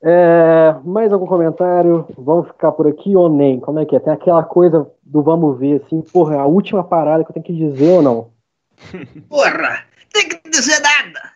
[0.00, 2.06] É, mais algum comentário?
[2.16, 3.58] Vamos ficar por aqui ou nem?
[3.58, 3.98] Como é que é?
[3.98, 7.56] Tem aquela coisa do vamos ver, assim, porra, a última parada que eu tenho que
[7.56, 8.30] dizer ou não?
[9.28, 9.84] Porra!
[10.12, 11.32] Tem que dizer nada!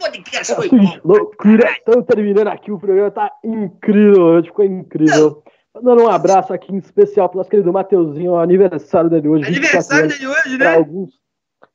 [0.00, 0.98] podcast foi bom.
[1.04, 1.70] Loucura!
[1.72, 5.42] Estamos terminando aqui, o programa tá incrível, hoje ficou incrível.
[5.74, 9.46] Dando um abraço aqui em especial para o nosso querido Mateuzinho, aniversário dele hoje.
[9.46, 10.64] Aniversário dele hoje, né?
[10.64, 11.10] Para alguns,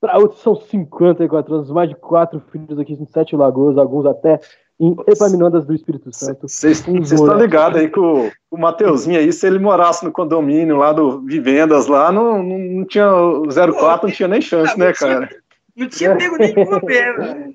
[0.01, 4.39] para outros são 54 anos, mais de quatro filhos aqui em Sete Lagoas, alguns até
[4.79, 6.47] em Epaminondas do Espírito Santo.
[6.47, 10.91] Vocês estão ligados aí que o, o Mateuzinho aí, se ele morasse no condomínio lá
[10.91, 15.29] do Vivendas lá, não, não, não tinha 04, não tinha nem chance, né, cara?
[15.75, 17.53] Não tinha pego nenhuma pena.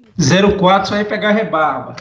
[0.59, 1.97] 04 só ia pegar rebarba.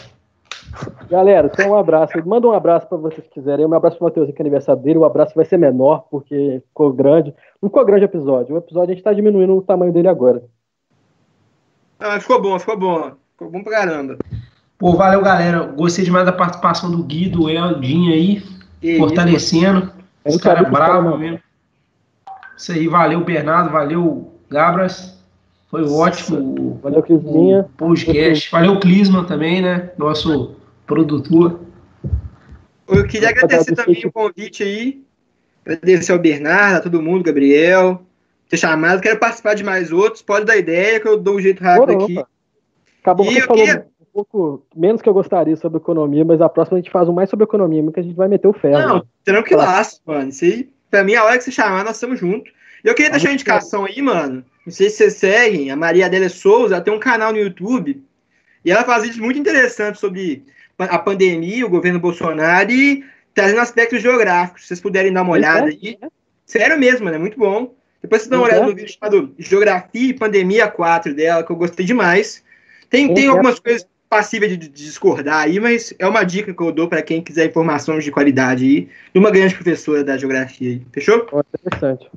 [1.10, 2.14] Galera, então um abraço.
[2.26, 3.66] Manda um abraço para vocês que quiserem.
[3.66, 5.00] Um abraço pro Matheus que é aniversário dele.
[5.00, 7.34] O abraço vai ser menor, porque ficou grande.
[7.62, 8.56] Não ficou grande o episódio.
[8.56, 10.44] O episódio a gente tá diminuindo o tamanho dele agora.
[12.00, 13.12] Ah, ficou bom, ficou bom.
[13.32, 14.18] Ficou bom pra caramba.
[14.78, 15.64] Pô, valeu, galera.
[15.64, 18.44] Gostei demais da participação do Gui, do Eldinho aí,
[18.80, 19.92] que fortalecendo.
[20.26, 21.40] Os caras bravos mesmo.
[22.56, 25.18] Isso aí, valeu, Bernardo, valeu, Gabras.
[25.70, 26.80] Foi ótimo.
[26.82, 27.70] Valeu, Clisminha.
[27.78, 28.52] Podcast.
[28.52, 29.92] Valeu, Clisman também, né?
[29.98, 30.56] Nosso
[30.90, 31.62] produtor.
[32.88, 35.04] Eu queria agradecer também o convite aí.
[35.64, 38.02] Agradecer ao Bernardo, a todo mundo, Gabriel,
[38.50, 39.00] ter chamado.
[39.00, 40.24] Quero participar de mais outros.
[40.24, 42.20] Pode dar ideia que eu dou um jeito rápido aqui.
[43.04, 43.86] Acabou que você falou queria...
[44.02, 47.14] um pouco menos que eu gostaria sobre economia, mas a próxima a gente faz um
[47.14, 48.88] mais sobre economia, porque a gente vai meter o ferro.
[48.88, 50.32] Não, tranquilaço, mano.
[50.42, 52.52] Aí, pra mim, a hora que você chamar, nós estamos juntos.
[52.84, 54.44] E eu queria deixar uma indicação aí, mano.
[54.66, 58.02] Não sei se vocês seguem, a Maria Adélia Souza, ela tem um canal no YouTube
[58.66, 60.44] e ela faz vídeos muito interessantes sobre
[60.80, 63.04] a pandemia, o governo Bolsonaro e
[63.34, 64.62] trazendo aspectos geográficos.
[64.62, 65.98] Se vocês puderem dar uma olhada aí.
[66.46, 67.74] Sério mesmo, mano, é muito bom.
[68.02, 71.56] Depois vocês dão uma olhada no vídeo chamado Geografia e Pandemia 4 dela, que eu
[71.56, 72.44] gostei demais.
[72.90, 76.72] Tem, tem algumas coisas passíveis de, de discordar aí, mas é uma dica que eu
[76.72, 80.82] dou para quem quiser informações de qualidade aí, de uma grande professora da geografia aí.
[80.92, 81.28] Fechou?
[81.64, 82.10] Interessante.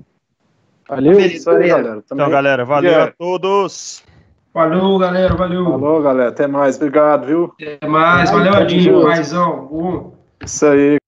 [0.88, 1.20] Valeu.
[1.20, 2.02] Isso aí, galera.
[2.02, 2.04] Também.
[2.12, 3.10] Então, galera, valeu Yeah.
[3.10, 4.02] a todos.
[4.52, 5.34] Falou, galera.
[5.34, 5.64] Valeu.
[5.64, 6.28] Falou, galera.
[6.28, 6.76] Até mais.
[6.76, 7.54] Obrigado, viu?
[7.60, 8.30] Até mais.
[8.30, 9.02] Valeu, Adinho.
[9.02, 9.68] Maisão.
[9.72, 10.12] Um.
[10.44, 11.01] Isso aí.